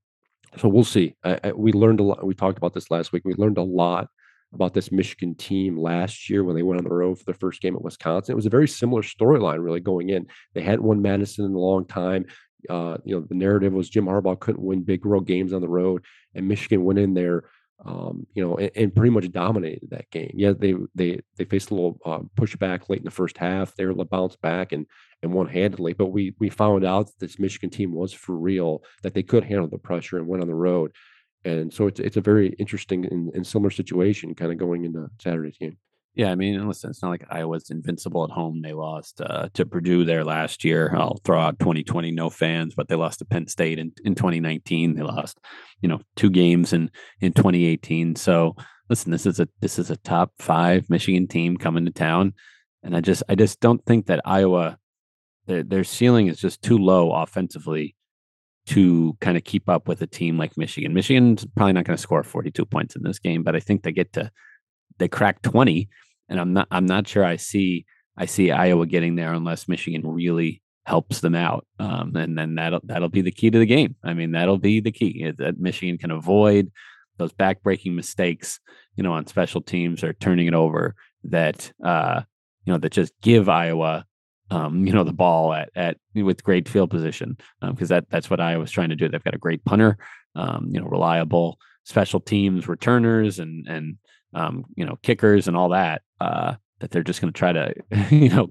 so 0.58 0.68
we'll 0.68 0.84
see. 0.84 1.16
I, 1.24 1.39
I, 1.44 1.51
we 1.51 1.72
learned 1.72 2.00
a 2.00 2.04
lot. 2.04 2.25
We 2.25 2.34
talked 2.34 2.58
about 2.58 2.74
this 2.74 2.89
last 2.89 3.12
week. 3.12 3.24
We 3.25 3.36
learned 3.36 3.58
a 3.58 3.63
lot 3.63 4.10
about 4.53 4.74
this 4.74 4.91
Michigan 4.91 5.36
team 5.36 5.77
last 5.77 6.29
year 6.29 6.44
when 6.44 6.56
they 6.56 6.63
went 6.63 6.79
on 6.79 6.84
the 6.84 6.94
road 6.94 7.20
for 7.20 7.25
the 7.25 7.34
first 7.34 7.62
game 7.62 7.75
at 7.75 7.84
Wisconsin. 7.84 8.34
It 8.34 8.36
was 8.36 8.46
a 8.46 8.51
very 8.51 8.68
similar 8.68 9.03
storyline, 9.03 9.63
really, 9.63 9.79
going 9.79 10.10
in. 10.10 10.27
They 10.53 10.62
hadn't 10.62 10.84
won 10.84 11.01
Madison 11.01 11.46
in 11.46 11.53
a 11.53 11.60
long 11.60 11.86
time. 11.86 12.25
Uh, 12.68 12.98
you 13.06 13.15
know, 13.15 13.22
the 13.22 13.36
narrative 13.36 13.74
was 13.74 13.89
Jim 13.89 14.06
Harbaugh 14.06 14.39
couldn't 14.39 14.63
win 14.63 14.84
big 14.84 15.06
road 15.06 15.27
games 15.27 15.53
on 15.53 15.62
the 15.62 15.70
road, 15.70 16.03
and 16.36 16.48
Michigan 16.48 16.84
went 16.84 17.00
in 17.00 17.13
there, 17.13 17.46
um, 17.86 18.25
you 18.34 18.46
know, 18.46 18.58
and, 18.58 18.72
and, 18.75 18.96
pretty 18.96 19.12
much 19.12 19.32
dominated 19.32 19.89
that 19.91 20.10
game. 20.10 20.32
Yeah, 20.34 20.51
they 20.51 20.75
they 20.94 21.22
they 21.38 21.46
faced 21.46 21.72
a 21.72 21.75
little 21.75 21.98
uh, 22.06 22.20
pushback 22.36 22.89
late 22.89 23.00
in 23.00 23.06
the 23.06 23.12
first 23.12 23.38
half. 23.38 23.75
They 23.75 23.86
were 23.86 23.91
able 23.91 24.03
to 24.03 24.10
bounce 24.10 24.36
back 24.36 24.74
and 24.74 24.88
and 25.22 25.32
one 25.32 25.48
handedly, 25.48 25.94
but 25.94 26.08
we 26.08 26.36
we 26.39 26.50
found 26.50 26.84
out 26.84 27.08
that 27.08 27.20
this 27.20 27.39
Michigan 27.39 27.70
team 27.70 27.94
was 27.94 28.12
for 28.12 28.36
real, 28.36 28.84
that 29.03 29.13
they 29.13 29.24
could 29.24 29.46
handle 29.46 29.70
the 29.70 29.77
pressure 29.77 30.18
and 30.18 30.27
went 30.27 30.41
on 30.41 30.50
the 30.50 30.56
road. 30.56 30.91
And 31.46 31.74
so 31.74 31.88
it's 31.88 32.00
it's 32.00 32.17
a 32.17 32.22
very 32.22 32.50
interesting 32.60 33.05
and, 33.05 33.34
and 33.34 33.48
similar 33.48 33.69
situation 33.69 34.36
kind 34.36 34.51
of 34.51 34.58
going 34.58 34.86
into 34.86 35.08
Saturday's 35.19 35.58
game. 35.58 35.77
Yeah, 36.15 36.31
I 36.31 36.36
mean, 36.36 36.67
listen, 36.67 36.89
it's 36.89 37.01
not 37.01 37.12
like 37.12 37.24
Iowa's 37.29 37.69
invincible 37.69 38.25
at 38.25 38.31
home. 38.31 38.62
They 38.62 38.74
lost 38.74 39.22
uh, 39.22 39.48
to 39.53 39.65
Purdue 39.65 40.03
there 40.03 40.25
last 40.25 40.65
year. 40.65 40.93
I'll 40.93 41.19
throw 41.24 41.39
out 41.39 41.60
2020, 41.60 42.12
no 42.12 42.29
fans, 42.29 42.74
but 42.75 42.89
they 42.89 42.96
lost 42.96 43.19
to 43.19 43.25
Penn 43.25 43.48
State 43.48 43.79
in, 43.79 43.93
in 44.03 44.15
2019. 44.15 44.96
They 44.96 45.03
lost, 45.03 45.39
you 45.81 45.88
know, 45.88 46.01
two 46.15 46.29
games 46.29 46.74
in 46.74 46.91
in 47.22 47.31
2018. 47.31 48.15
So 48.15 48.55
listen, 48.89 49.12
this 49.12 49.25
is 49.25 49.39
a 49.39 49.48
this 49.62 49.79
is 49.79 49.91
a 49.91 49.98
top 49.98 50.34
five 50.39 50.89
Michigan 50.89 51.27
team 51.27 51.55
coming 51.55 51.86
to 51.86 51.91
town, 51.91 52.34
and 52.84 52.98
I 52.98 53.01
just 53.01 53.24
I 53.29 53.36
just 53.36 53.60
don't 53.62 53.86
think 53.86 54.08
that 54.08 54.22
Iowa 54.25 54.77
their 55.46 55.63
their 55.63 55.84
ceiling 55.84 56.27
is 56.27 56.39
just 56.39 56.62
too 56.62 56.77
low 56.77 57.13
offensively 57.13 57.96
to 58.68 59.18
kind 59.20 59.38
of 59.38 59.44
keep 59.44 59.68
up 59.68 59.88
with 59.88 60.01
a 60.01 60.08
team 60.08 60.38
like 60.38 60.58
Michigan. 60.58 60.94
Michigan's 60.94 61.46
probably 61.56 61.74
not 61.74 61.86
going 61.86 61.98
to 61.98 62.01
score 62.01 62.24
42 62.24 62.66
points 62.66 62.96
in 62.96 63.04
this 63.04 63.20
game, 63.20 63.44
but 63.44 63.56
I 63.56 63.60
think 63.60 63.84
they 63.84 63.92
get 63.92 64.13
to 64.13 64.32
they 64.98 65.08
crack 65.08 65.42
20 65.42 65.89
and 66.28 66.39
I'm 66.39 66.54
not 66.54 66.68
I'm 66.72 66.86
not 66.86 67.08
sure 67.08 67.25
I 67.25 67.38
see 67.38 67.86
I 68.18 68.25
see 68.25 68.51
Iowa 68.51 68.86
getting 68.86 69.16
there 69.16 69.34
unless 69.34 69.68
Michigan 69.68 70.06
really 70.06 70.62
helps 70.86 71.22
them 71.22 71.36
out. 71.36 71.66
Um, 71.80 72.16
and 72.16 72.38
then 72.38 72.56
that'll 72.56 72.82
that'll 72.84 73.10
be 73.10 73.22
the 73.22 73.32
key 73.32 73.50
to 73.50 73.60
the 73.60 73.66
game. 73.66 73.96
I 74.04 74.13
mean, 74.13 74.32
that'll 74.32 74.58
be 74.58 74.80
the 74.80 74.92
key 74.92 75.32
that 75.38 75.60
Michigan 75.60 75.98
can 75.98 76.12
avoid 76.12 76.72
those 77.18 77.34
backbreaking 77.34 77.96
mistakes, 77.96 78.60
you 78.96 79.04
know, 79.04 79.13
on 79.13 79.28
special 79.28 79.62
teams 79.62 80.04
or 80.04 80.13
turning 80.13 80.48
it 80.48 80.54
over 80.54 80.96
that 81.24 81.72
uh, 81.84 82.22
you 82.66 82.74
know, 82.74 82.80
that 82.80 82.92
just 82.92 83.13
give 83.22 83.50
Iowa 83.50 84.06
um, 84.51 84.86
you 84.86 84.94
know, 84.94 85.03
the 85.03 85.13
ball 85.13 85.53
at 85.53 85.70
at 85.75 85.98
with 86.15 86.44
great 86.44 86.68
field 86.68 86.89
position 86.89 87.38
because 87.62 87.91
um, 87.91 87.96
that 87.96 88.10
that's 88.10 88.29
what 88.29 88.39
I 88.39 88.58
was 88.58 88.72
trying 88.72 88.89
to 88.89 88.96
do. 88.96 89.08
They've 89.08 89.24
got 89.24 89.36
a 89.36 89.39
great 89.39 89.63
punter, 89.65 89.98
um, 90.36 90.70
you 90.72 90.79
know, 90.79 90.88
reliable 90.88 91.60
special 91.84 92.20
teams 92.20 92.68
returners 92.68 93.39
and 93.39 93.68
and 93.68 93.98
um, 94.34 94.65
you 94.75 94.86
know 94.86 94.98
kickers 95.03 95.48
and 95.48 95.56
all 95.58 95.70
that. 95.70 96.01
Uh, 96.20 96.56
that 96.79 96.91
they're 96.91 97.03
just 97.03 97.22
going 97.22 97.32
to 97.32 97.38
try 97.38 97.52
to 97.52 97.73
you 98.10 98.30
know 98.30 98.50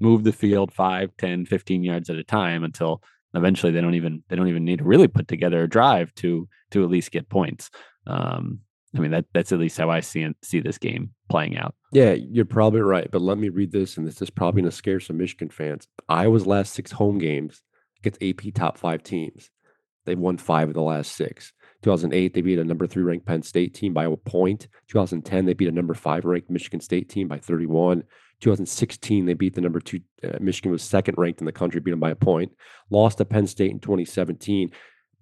move 0.00 0.24
the 0.24 0.32
field 0.32 0.72
5 0.72 1.10
10 1.18 1.46
15 1.46 1.82
yards 1.82 2.10
at 2.10 2.16
a 2.16 2.24
time 2.24 2.64
until 2.64 3.02
eventually 3.34 3.72
they 3.72 3.80
don't 3.80 3.94
even 3.94 4.22
they 4.28 4.36
don't 4.36 4.48
even 4.48 4.64
need 4.64 4.78
to 4.78 4.84
really 4.84 5.08
put 5.08 5.28
together 5.28 5.62
a 5.62 5.68
drive 5.68 6.14
to 6.14 6.48
to 6.70 6.84
at 6.84 6.90
least 6.90 7.10
get 7.10 7.28
points 7.28 7.70
um 8.06 8.60
I 8.94 9.00
mean 9.00 9.10
that 9.10 9.26
that's 9.34 9.52
at 9.52 9.58
least 9.58 9.78
how 9.78 9.90
I 9.90 10.00
see 10.00 10.26
see 10.42 10.60
this 10.60 10.78
game 10.78 11.10
playing 11.28 11.56
out. 11.56 11.74
Yeah, 11.92 12.12
you're 12.12 12.44
probably 12.44 12.80
right. 12.80 13.10
But 13.10 13.22
let 13.22 13.38
me 13.38 13.48
read 13.48 13.72
this, 13.72 13.96
and 13.96 14.06
this 14.06 14.20
is 14.20 14.30
probably 14.30 14.62
going 14.62 14.70
to 14.70 14.76
scare 14.76 15.00
some 15.00 15.18
Michigan 15.18 15.48
fans. 15.48 15.86
Iowa's 16.08 16.46
last 16.46 16.74
six 16.74 16.92
home 16.92 17.18
games 17.18 17.62
against 18.00 18.22
AP 18.22 18.54
top 18.54 18.78
five 18.78 19.02
teams. 19.02 19.50
They've 20.04 20.18
won 20.18 20.38
five 20.38 20.68
of 20.68 20.74
the 20.74 20.82
last 20.82 21.12
six. 21.12 21.52
2008, 21.82 22.34
they 22.34 22.40
beat 22.40 22.58
a 22.58 22.64
number 22.64 22.86
three 22.86 23.02
ranked 23.02 23.26
Penn 23.26 23.42
State 23.42 23.74
team 23.74 23.92
by 23.92 24.04
a 24.04 24.16
point. 24.16 24.68
2010, 24.88 25.44
they 25.44 25.54
beat 25.54 25.68
a 25.68 25.72
number 25.72 25.94
five 25.94 26.24
ranked 26.24 26.50
Michigan 26.50 26.80
State 26.80 27.08
team 27.08 27.28
by 27.28 27.38
31. 27.38 28.02
2016, 28.40 29.26
they 29.26 29.34
beat 29.34 29.54
the 29.54 29.60
number 29.60 29.80
two. 29.80 30.00
Uh, 30.22 30.36
Michigan 30.40 30.70
was 30.70 30.82
second 30.82 31.14
ranked 31.16 31.40
in 31.40 31.46
the 31.46 31.52
country, 31.52 31.80
beat 31.80 31.92
them 31.92 32.00
by 32.00 32.10
a 32.10 32.16
point. 32.16 32.52
Lost 32.90 33.18
to 33.18 33.24
Penn 33.24 33.46
State 33.46 33.70
in 33.70 33.80
2017 33.80 34.70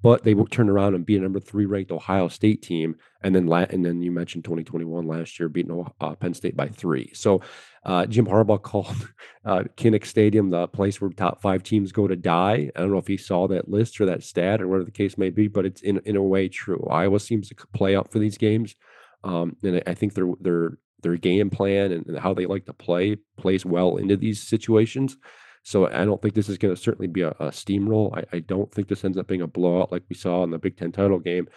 but 0.05 0.23
they 0.23 0.35
turned 0.35 0.69
around 0.69 0.95
and 0.95 1.07
beat 1.07 1.17
a 1.17 1.23
number 1.23 1.41
three 1.41 1.65
ranked 1.65 1.91
Ohio 1.91 2.29
State 2.29 2.61
team, 2.61 2.95
and 3.23 3.35
then 3.35 3.47
la- 3.47 3.65
and 3.71 3.83
then 3.83 4.03
you 4.03 4.13
mentioned 4.13 4.45
2021 4.45 5.07
last 5.07 5.41
year 5.41 5.49
beating 5.49 5.83
uh, 5.99 6.15
Penn 6.17 6.35
State 6.35 6.55
by 6.55 6.69
three. 6.69 7.11
So 7.15 7.41
uh, 7.87 8.05
Jim 8.05 8.27
Harbaugh 8.27 8.61
called 8.63 9.09
uh, 9.47 9.63
Kinnick 9.79 10.05
Stadium 10.05 10.51
the 10.51 10.69
place 10.69 11.01
where 11.01 11.09
top 11.09 11.41
five 11.41 11.63
teams 11.63 11.91
go 11.91 12.07
to 12.07 12.17
die. 12.17 12.71
I 12.77 12.81
don't 12.81 12.93
know 12.93 12.99
if 12.99 13.07
he 13.07 13.17
saw 13.17 13.49
that 13.49 13.71
list 13.71 13.99
or 13.99 14.05
that 14.05 14.23
stat 14.23 14.61
or 14.61 14.69
whatever 14.69 14.85
the 14.85 14.91
case 14.91 15.17
may 15.17 15.31
be, 15.31 15.49
but 15.49 15.65
it's 15.65 15.81
in 15.81 15.99
in 16.05 16.17
a 16.17 16.23
way 16.23 16.49
true. 16.49 16.87
Iowa 16.91 17.19
seems 17.19 17.49
to 17.49 17.55
play 17.73 17.97
up 17.97 18.13
for 18.13 18.19
these 18.19 18.37
games, 18.37 18.77
um, 19.25 19.57
and 19.63 19.83
I 19.87 19.95
think 19.95 20.13
their 20.13 20.27
their 20.39 20.79
their 21.01 21.17
game 21.17 21.49
plan 21.49 21.93
and 21.93 22.19
how 22.19 22.35
they 22.35 22.45
like 22.45 22.67
to 22.67 22.75
play 22.75 23.17
plays 23.39 23.65
well 23.65 23.97
into 23.97 24.19
these 24.19 24.43
situations. 24.43 25.17
So 25.65 25.87
I 25.87 26.05
don't 26.05 26.21
think 26.21 26.35
this 26.35 26.51
is 26.51 26.59
going 26.59 26.75
to 26.75 26.81
certainly 26.81 27.09
be 27.09 27.23
a, 27.23 27.31
a 27.31 27.49
steamroll. 27.49 28.17
I, 28.17 28.37
I, 28.37 28.41
don't 28.41 28.71
think 28.71 28.87
this 28.87 29.03
ends 29.03 29.17
up 29.17 29.27
being 29.27 29.41
a 29.41 29.47
blowout 29.47 29.91
like 29.91 30.03
we 30.11 30.15
saw 30.15 30.45
in 30.45 30.51
the 30.51 30.59
Big 30.59 30.77
Ten 30.77 30.93
title 30.93 31.19
game. 31.19 31.49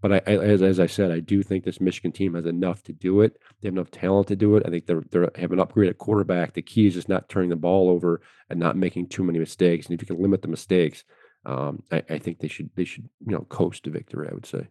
But 0.00 0.12
I, 0.12 0.16
I, 0.26 0.36
as, 0.38 0.62
as 0.62 0.80
I 0.80 0.86
said, 0.86 1.12
I 1.12 1.20
do 1.20 1.44
think 1.44 1.64
this 1.64 1.80
Michigan 1.80 2.10
team 2.10 2.34
has 2.34 2.44
enough 2.44 2.82
to 2.82 2.92
do 2.92 3.20
it. 3.20 3.38
They 3.60 3.68
have 3.68 3.74
enough 3.74 3.92
talent 3.92 4.26
to 4.28 4.36
do 4.36 4.56
it. 4.56 4.64
I 4.66 4.70
think 4.70 4.86
they're 4.86 5.04
they 5.12 5.40
have 5.40 5.52
an 5.52 5.60
upgrade 5.60 5.90
at 5.90 5.98
quarterback. 5.98 6.54
The 6.54 6.62
key 6.62 6.88
is 6.88 6.94
just 6.94 7.08
not 7.08 7.28
turning 7.28 7.50
the 7.50 7.56
ball 7.56 7.88
over 7.88 8.20
and 8.50 8.58
not 8.58 8.76
making 8.76 9.08
too 9.08 9.22
many 9.22 9.38
mistakes. 9.38 9.86
And 9.86 9.94
if 9.94 10.02
you 10.02 10.12
can 10.12 10.20
limit 10.20 10.42
the 10.42 10.48
mistakes, 10.48 11.04
um, 11.46 11.84
I, 11.92 12.02
I, 12.10 12.18
think 12.18 12.40
they 12.40 12.48
should 12.48 12.70
they 12.74 12.84
should 12.84 13.08
you 13.24 13.32
know 13.32 13.46
coast 13.48 13.84
to 13.84 13.90
victory. 13.90 14.28
I 14.28 14.34
would 14.34 14.46
say. 14.46 14.66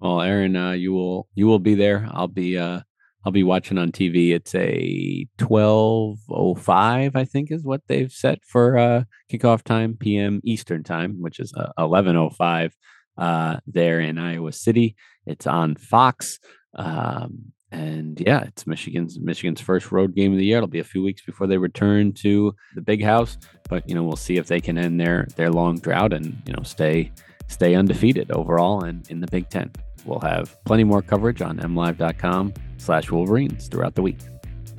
Well, 0.00 0.22
Aaron, 0.22 0.56
uh, 0.56 0.72
you 0.72 0.94
will 0.94 1.28
you 1.34 1.46
will 1.46 1.58
be 1.58 1.74
there. 1.74 2.08
I'll 2.10 2.26
be 2.26 2.56
uh, 2.56 2.80
I'll 3.24 3.32
be 3.32 3.44
watching 3.44 3.78
on 3.78 3.92
TV. 3.92 4.32
It's 4.32 4.54
a 4.54 5.26
12:05, 5.38 7.16
I 7.16 7.24
think, 7.24 7.50
is 7.50 7.62
what 7.62 7.82
they've 7.86 8.10
set 8.10 8.44
for 8.44 8.78
uh, 8.78 9.04
kickoff 9.30 9.62
time, 9.62 9.96
PM 9.98 10.40
Eastern 10.44 10.82
time, 10.82 11.20
which 11.20 11.38
is 11.38 11.52
uh, 11.56 11.72
11:05 11.78 12.72
uh, 13.18 13.56
there 13.66 14.00
in 14.00 14.18
Iowa 14.18 14.52
City. 14.52 14.96
It's 15.26 15.46
on 15.46 15.76
Fox, 15.76 16.40
um, 16.74 17.52
and 17.70 18.20
yeah, 18.20 18.42
it's 18.42 18.66
Michigan's 18.66 19.20
Michigan's 19.20 19.60
first 19.60 19.92
road 19.92 20.14
game 20.14 20.32
of 20.32 20.38
the 20.38 20.44
year. 20.44 20.56
It'll 20.56 20.66
be 20.66 20.80
a 20.80 20.84
few 20.84 21.02
weeks 21.02 21.22
before 21.22 21.46
they 21.46 21.58
return 21.58 22.12
to 22.14 22.54
the 22.74 22.82
Big 22.82 23.04
House, 23.04 23.38
but 23.68 23.88
you 23.88 23.94
know 23.94 24.02
we'll 24.02 24.16
see 24.16 24.36
if 24.36 24.48
they 24.48 24.60
can 24.60 24.76
end 24.76 25.00
their 25.00 25.28
their 25.36 25.50
long 25.50 25.78
drought 25.78 26.12
and 26.12 26.42
you 26.44 26.52
know 26.52 26.62
stay 26.64 27.12
stay 27.48 27.74
undefeated 27.74 28.30
overall 28.30 28.84
and 28.84 29.08
in 29.10 29.20
the 29.20 29.26
Big 29.28 29.48
Ten. 29.48 29.70
We'll 30.04 30.20
have 30.20 30.56
plenty 30.64 30.84
more 30.84 31.02
coverage 31.02 31.42
on 31.42 31.58
mlive.com 31.58 32.54
slash 32.78 33.10
Wolverines 33.10 33.68
throughout 33.68 33.94
the 33.94 34.02
week. 34.02 34.18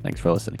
Thanks 0.02 0.20
for 0.20 0.32
listening. 0.32 0.60